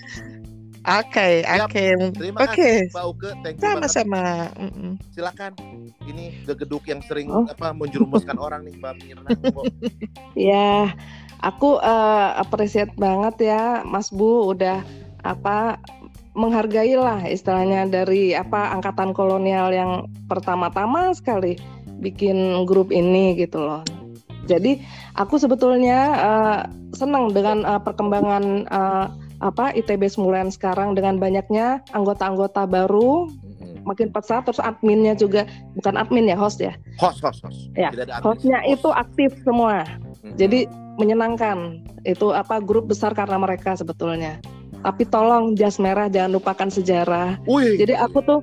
oke 0.84 1.28
Siap. 1.48 1.64
oke 1.64 1.84
Terima 2.12 2.38
oke 2.44 2.52
kasih 2.52 2.92
Pak 2.92 3.04
Uke, 3.08 3.30
thank 3.40 3.56
you 3.56 3.62
sama-sama 3.64 4.52
Mm-mm. 4.60 5.00
Silakan. 5.16 5.56
Ini 6.04 6.44
gegeduk 6.44 6.84
yang 6.84 7.00
sering 7.08 7.32
Oh. 7.32 7.48
apa 7.48 7.72
menjerumuskan 7.72 8.36
orang 8.36 8.68
nih 8.68 8.76
Mbak 8.76 8.94
Mirna. 9.00 9.28
Ya, 10.36 10.92
aku 11.40 11.80
eh, 11.80 12.28
appreciate 12.36 12.92
banget 13.00 13.48
ya 13.48 13.80
Mas 13.80 14.12
Bu 14.12 14.52
udah 14.52 14.84
apa 15.24 15.80
menghargai 16.34 16.98
lah 16.98 17.22
istilahnya 17.24 17.86
dari 17.86 18.34
apa 18.34 18.74
angkatan 18.74 19.14
kolonial 19.14 19.70
yang 19.70 19.90
pertama-tama 20.26 21.14
sekali 21.14 21.54
bikin 22.02 22.66
grup 22.66 22.90
ini 22.90 23.38
gitu 23.38 23.62
loh. 23.62 23.82
Jadi 24.44 24.76
aku 25.16 25.40
sebetulnya 25.40 25.98
eh, 26.12 26.58
senang 26.92 27.32
dengan 27.32 27.64
eh, 27.64 27.80
perkembangan 27.80 28.44
eh, 28.68 29.06
apa 29.40 29.72
ITB 29.72 30.06
Semulian 30.06 30.50
sekarang 30.50 30.94
dengan 30.94 31.16
banyaknya 31.18 31.82
anggota-anggota 31.92 32.64
baru 32.64 33.28
Mhm. 33.54 33.86
makin 33.86 34.08
pesat 34.10 34.44
terus 34.44 34.58
adminnya 34.58 35.12
juga 35.14 35.44
bukan 35.76 35.94
admin 35.94 36.26
ya 36.26 36.36
host 36.36 36.58
ya 36.58 36.72
Host, 36.96 37.20
host, 37.20 37.44
host. 37.44 37.68
Ya, 37.76 37.92
hostnya 38.20 38.58
host. 38.64 38.80
itu 38.80 38.88
aktif 38.90 39.30
semua 39.44 39.84
Mhm. 40.24 40.34
jadi 40.36 40.60
menyenangkan 40.96 41.82
itu 42.02 42.30
apa 42.30 42.62
grup 42.62 42.88
besar 42.88 43.12
karena 43.12 43.36
mereka 43.36 43.74
sebetulnya 43.74 44.38
tapi 44.84 45.08
tolong 45.08 45.56
jas 45.56 45.80
merah 45.80 46.12
jangan 46.12 46.36
lupakan 46.36 46.68
sejarah. 46.68 47.40
Wih. 47.48 47.80
jadi 47.80 47.96
aku 48.04 48.20
tuh 48.20 48.40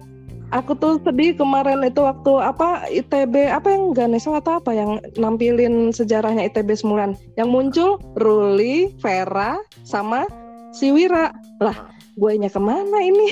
aku 0.51 0.75
tuh 0.75 0.99
sedih 1.01 1.37
kemarin 1.37 1.81
itu 1.87 2.03
waktu 2.03 2.31
apa 2.43 2.85
ITB 2.91 3.49
apa 3.49 3.71
yang 3.71 3.95
Ganeso 3.95 4.35
atau 4.35 4.59
apa 4.59 4.75
yang 4.75 4.99
nampilin 5.15 5.95
sejarahnya 5.95 6.51
ITB 6.51 6.75
Semulan 6.75 7.15
yang 7.39 7.49
muncul 7.49 7.97
Ruli 8.19 8.91
Vera 8.99 9.57
sama 9.87 10.27
si 10.75 10.91
Wira. 10.91 11.31
Lah 11.63 11.77
gue 12.19 12.31
nya 12.35 12.51
ke 12.51 12.59
mana 12.59 12.99
ini? 12.99 13.31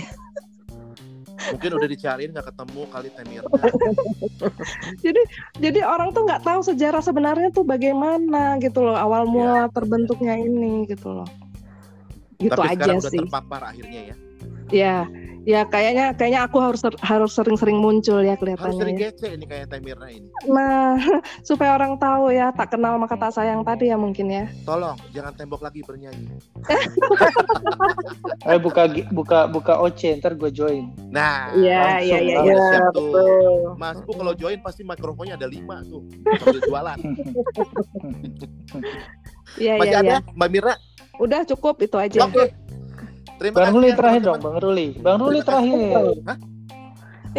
Mungkin 1.40 1.72
udah 1.72 1.88
dicariin 1.88 2.36
nggak 2.36 2.52
ketemu 2.52 2.82
kali 2.92 3.08
Teh 3.16 3.26
Mirna. 3.28 3.52
jadi 5.04 5.22
jadi 5.60 5.80
orang 5.88 6.12
tuh 6.12 6.28
nggak 6.28 6.44
tahu 6.44 6.62
sejarah 6.68 7.00
sebenarnya 7.00 7.50
tuh 7.52 7.64
bagaimana 7.64 8.60
gitu 8.60 8.84
loh 8.84 8.96
awal 8.96 9.24
mula 9.24 9.72
terbentuknya 9.72 10.36
ini 10.36 10.84
gitu 10.88 11.16
loh 11.16 11.49
gitu 12.40 12.56
Tapi 12.56 12.68
aja 12.72 12.76
sekarang 12.80 12.98
udah 12.98 13.12
sih 13.12 13.20
terpapar 13.20 13.62
akhirnya 13.68 14.02
ya. 14.02 14.16
ya 14.72 14.96
ya 15.48 15.64
kayaknya 15.66 16.14
kayaknya 16.14 16.46
aku 16.46 16.62
harus 16.62 16.84
harus 17.02 17.32
sering-sering 17.34 17.80
muncul 17.80 18.20
ya 18.22 18.36
Harus 18.36 18.76
sering 18.78 18.96
kelihatannya 18.96 18.96
ya. 18.96 19.00
gece 19.10 19.28
ini 19.34 19.46
kayak 19.48 19.66
Teh 19.68 19.80
Mirna 19.82 20.08
ini. 20.08 20.28
nah 20.46 20.94
supaya 21.48 21.74
orang 21.74 21.96
tahu 21.98 22.30
ya 22.30 22.52
tak 22.54 22.76
kenal 22.76 22.96
maka 22.96 23.16
tak 23.16 23.34
sayang 23.34 23.64
tadi 23.64 23.90
ya 23.90 23.98
mungkin 23.98 24.30
ya 24.30 24.46
Tolong 24.64 25.00
jangan 25.12 25.34
tembok 25.34 25.64
lagi 25.64 25.84
bernyanyi. 25.84 26.28
Eh 28.46 28.56
buka 28.58 28.88
buka 29.12 29.40
buka 29.48 29.74
OC 29.80 30.20
ntar 30.20 30.34
gue 30.34 30.50
join. 30.50 30.90
Nah, 31.10 31.52
Iya 31.54 32.00
iya 32.00 32.18
iya 32.20 32.38
iya 32.42 32.80
betul 32.90 33.76
Mas 33.76 34.00
Bu 34.04 34.16
kalau 34.16 34.32
join 34.34 34.60
pasti 34.60 34.82
mikrofonnya 34.82 35.36
ada 35.36 35.46
lima 35.46 35.84
tuh 35.86 36.04
sambil 36.40 36.62
jualan. 36.64 37.00
iya 39.60 39.74
Masih 39.76 39.92
iya 39.92 40.00
ada 40.00 40.16
iya 40.22 40.36
Mbak 40.36 40.50
Mirna? 40.50 40.76
Udah 41.20 41.44
cukup 41.46 41.76
itu 41.84 41.96
aja 42.00 42.26
Oke. 42.26 42.56
Terima 43.40 43.56
Bang 43.56 43.72
kasih 43.72 43.76
Ruli 43.80 43.90
terakhir 43.96 44.22
dong, 44.28 44.40
Bang 44.44 44.58
Ruli. 44.60 44.88
Bang 45.00 45.18
Ruli 45.20 45.40
Terima 45.40 45.48
terakhir. 45.48 45.96
Hah? 46.28 46.38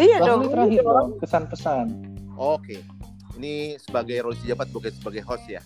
iya 0.01 0.17
Bang 0.17 0.25
dong 0.25 0.39
Ruli 0.41 0.49
terakhir 0.49 0.81
dong, 0.81 1.09
kesan-pesan. 1.21 1.85
Oke. 2.33 2.77
Ini 3.37 3.77
sebagai 3.77 4.17
Roli 4.25 4.37
Jabat 4.41 4.73
bukan 4.73 4.89
sebagai 4.89 5.21
host 5.21 5.45
ya. 5.45 5.61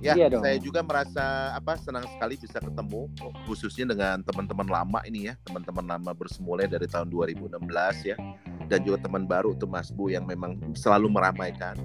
Ya, 0.00 0.16
Iya 0.16 0.32
dong. 0.32 0.40
saya 0.40 0.56
juga 0.56 0.80
merasa 0.80 1.52
apa 1.52 1.76
senang 1.76 2.08
sekali 2.16 2.40
bisa 2.40 2.56
ketemu 2.56 3.04
khususnya 3.44 3.84
dengan 3.92 4.24
teman-teman 4.24 4.64
lama 4.64 5.04
ini 5.04 5.28
ya, 5.28 5.36
teman-teman 5.44 5.84
lama 5.84 6.16
bersemula 6.16 6.64
dari 6.64 6.88
tahun 6.88 7.12
2016 7.12 7.60
ya. 8.08 8.16
Dan 8.64 8.80
juga 8.80 8.96
teman 9.04 9.28
baru 9.28 9.52
tuh 9.52 9.68
Mas 9.68 9.92
Bu 9.92 10.08
yang 10.08 10.24
memang 10.24 10.56
selalu 10.72 11.12
meramaikan. 11.12 11.76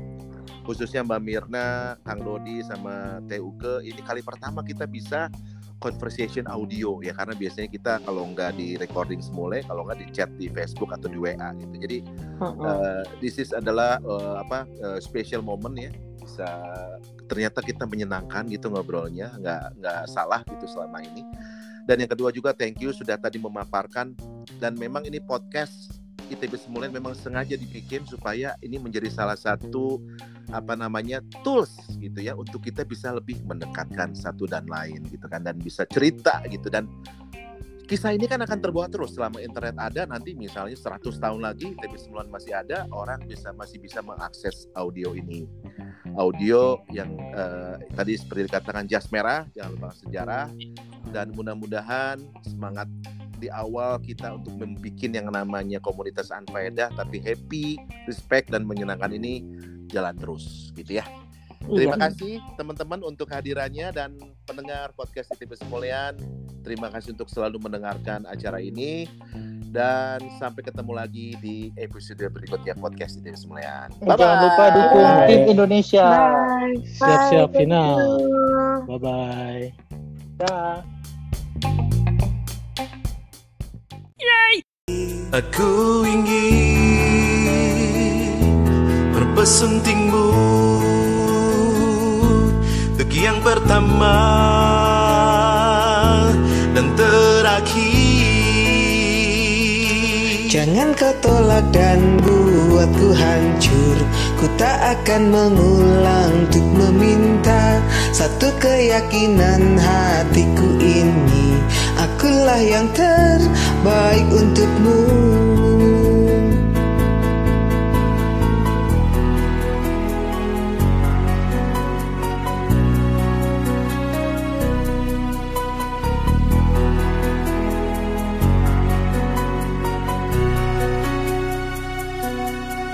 Khususnya 0.65 1.05
Mbak 1.05 1.21
Mirna, 1.21 1.93
Kang 2.01 2.25
Dodi 2.25 2.65
sama 2.65 3.21
TUK 3.29 3.85
ini 3.85 4.01
kali 4.01 4.25
pertama 4.25 4.65
kita 4.65 4.89
bisa 4.89 5.29
conversation 5.77 6.49
audio 6.49 6.97
ya. 7.05 7.13
Karena 7.13 7.37
biasanya 7.37 7.69
kita 7.69 7.93
kalau 8.01 8.25
nggak 8.33 8.57
di 8.57 8.73
recording 8.81 9.21
semula 9.21 9.61
kalau 9.69 9.85
nggak 9.85 10.01
di 10.01 10.07
chat 10.09 10.29
di 10.41 10.49
Facebook 10.49 10.89
atau 10.89 11.05
di 11.05 11.21
WA 11.21 11.53
gitu. 11.61 11.75
Jadi 11.77 11.97
uh, 12.41 13.05
this 13.21 13.37
is 13.37 13.53
adalah 13.53 14.01
uh, 14.01 14.41
apa 14.41 14.65
uh, 14.81 14.97
special 14.97 15.45
moment 15.45 15.77
ya. 15.77 15.93
Bisa 16.17 16.49
ternyata 17.29 17.61
kita 17.61 17.85
menyenangkan 17.85 18.49
gitu 18.49 18.73
ngobrolnya 18.73 19.37
nggak 19.37 19.77
nggak 19.77 20.01
salah 20.09 20.41
gitu 20.49 20.65
selama 20.65 21.05
ini. 21.05 21.21
Dan 21.85 22.01
yang 22.01 22.09
kedua 22.09 22.33
juga 22.33 22.49
thank 22.57 22.81
you 22.81 22.89
sudah 22.89 23.21
tadi 23.21 23.37
memaparkan. 23.37 24.17
Dan 24.57 24.73
memang 24.81 25.05
ini 25.05 25.21
podcast 25.21 26.04
ITB 26.29 26.57
Semulen 26.57 26.89
memang 26.89 27.13
sengaja 27.13 27.53
dibikin 27.53 28.01
supaya 28.09 28.57
ini 28.65 28.81
menjadi 28.81 29.13
salah 29.13 29.37
satu 29.37 30.01
apa 30.49 30.73
namanya 30.77 31.21
tools 31.41 31.73
gitu 31.97 32.21
ya 32.21 32.33
untuk 32.37 32.65
kita 32.65 32.85
bisa 32.85 33.13
lebih 33.13 33.41
mendekatkan 33.45 34.13
satu 34.13 34.45
dan 34.49 34.65
lain 34.65 35.05
gitu 35.09 35.25
kan 35.29 35.45
dan 35.45 35.57
bisa 35.61 35.85
cerita 35.85 36.41
gitu. 36.49 36.69
Dan 36.69 36.89
kisah 37.85 38.17
ini 38.17 38.25
kan 38.25 38.41
akan 38.41 38.57
terbawa 38.57 38.89
terus 38.89 39.13
selama 39.13 39.37
internet 39.37 39.77
ada. 39.77 40.01
Nanti 40.09 40.33
misalnya 40.33 40.73
100 40.73 41.21
tahun 41.21 41.41
lagi 41.45 41.77
ITB 41.77 41.93
Semulen 42.01 42.29
masih 42.33 42.57
ada 42.57 42.89
orang 42.89 43.21
bisa 43.29 43.53
masih 43.53 43.77
bisa 43.77 44.01
mengakses 44.01 44.65
audio 44.73 45.13
ini. 45.13 45.45
Audio 46.17 46.81
yang 46.89 47.13
eh, 47.17 47.75
tadi 47.93 48.17
seperti 48.17 48.49
dikatakan 48.49 48.89
jas 48.89 49.09
merah 49.13 49.45
jangan 49.53 49.71
lupa 49.77 49.89
sejarah. 49.93 50.47
Dan 51.05 51.37
mudah-mudahan 51.37 52.17
semangat 52.41 52.89
di 53.45 53.49
awal 53.53 54.01
kita 54.01 54.41
untuk 54.41 54.57
membuat 54.57 54.97
yang 55.05 55.29
namanya 55.29 55.77
komunitas 55.77 56.33
Anfaedah 56.33 56.89
tapi 56.97 57.21
happy, 57.21 57.77
respect 58.09 58.49
dan 58.49 58.65
menyenangkan 58.65 59.13
ini 59.13 59.45
jalan 59.93 60.17
terus 60.17 60.73
gitu 60.73 60.97
ya. 60.97 61.05
Terima 61.65 61.97
kasih 61.97 62.41
teman-teman 62.57 63.01
untuk 63.05 63.29
hadirannya 63.29 63.89
dan 63.89 64.17
pendengar 64.45 64.93
podcast 64.93 65.33
ITB 65.33 65.57
Semulian. 65.57 66.13
Terima 66.61 66.89
kasih 66.89 67.13
untuk 67.13 67.29
selalu 67.29 67.61
mendengarkan 67.61 68.25
acara 68.25 68.57
ini 68.61 69.05
dan 69.73 70.21
sampai 70.37 70.61
ketemu 70.65 70.91
lagi 70.93 71.27
di 71.41 71.69
episode 71.77 72.21
berikutnya 72.21 72.77
podcast 72.77 73.21
ITB 73.21 73.33
Semulian. 73.37 73.89
Eh, 74.01 74.13
Jangan 74.13 74.37
lupa 74.45 74.65
dukung 74.73 75.09
Bye. 75.09 75.27
tim 75.29 75.41
Indonesia. 75.57 76.07
Siap-siap 77.01 77.49
final. 77.53 77.97
Bye 78.85 78.99
bye. 79.01 79.65
Dah. 80.37 82.04
Aku 85.35 86.07
ingin 86.07 87.27
berpesuntingmu. 89.11 90.31
Untuk 92.95 93.11
yang 93.11 93.43
pertama 93.43 94.15
dan 96.71 96.87
terakhir. 96.95 97.83
Jangan 100.47 100.95
kau 100.95 101.11
tolak 101.19 101.67
dan 101.75 102.15
buatku 102.23 103.11
hancur. 103.11 103.97
Ku 104.39 104.47
tak 104.55 104.79
akan 105.03 105.35
mengulang 105.35 106.47
untuk 106.47 106.63
meminta 106.63 107.83
Satu 108.15 108.47
keyakinan 108.63 109.75
hatiku 109.75 110.79
ini. 110.79 111.59
Akulah 111.99 112.63
yang 112.63 112.87
terbaik 112.95 114.27
untukmu 114.31 115.14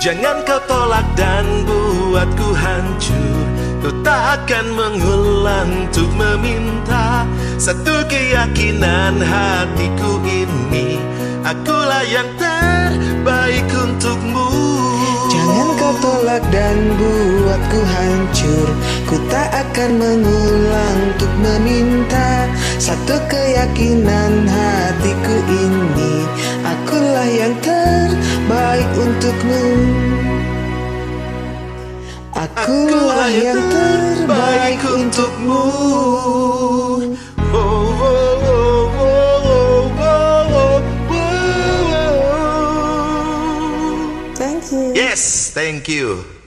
Jangan 0.01 0.41
kau 0.49 0.57
tolak 0.65 1.05
dan 1.13 1.45
buatku 1.61 2.57
hancur. 2.57 3.45
Ku 3.85 3.93
tak 4.01 4.41
akan 4.41 4.73
mengulang 4.73 5.85
untuk 5.85 6.09
meminta. 6.17 7.21
Satu 7.61 8.01
keyakinan 8.09 9.21
hatiku 9.21 10.17
ini 10.25 10.97
Akulah 11.45 12.01
yang 12.09 12.25
terbaik 12.33 13.69
untukmu. 13.69 14.49
Jangan 15.29 15.69
kau 15.77 15.93
tolak 16.01 16.49
dan 16.49 16.97
buatku 16.97 17.79
hancur. 17.85 18.73
Ku 19.05 19.21
tak 19.29 19.53
akan 19.53 20.01
mengulang 20.01 20.97
untuk 21.13 21.33
meminta. 21.45 22.49
Satu 22.81 23.21
keyakinan 23.29 24.49
hatiku 24.49 25.37
ini 25.45 26.25
Akulah 26.65 27.29
yang 27.29 27.53
baik 28.71 28.87
untukmu. 28.95 29.63
Akulah 32.31 33.27
yang 33.27 33.59
terbaik 33.67 34.79
untukmu. 34.87 35.63
Thank 45.51 45.91
you. 45.91 46.40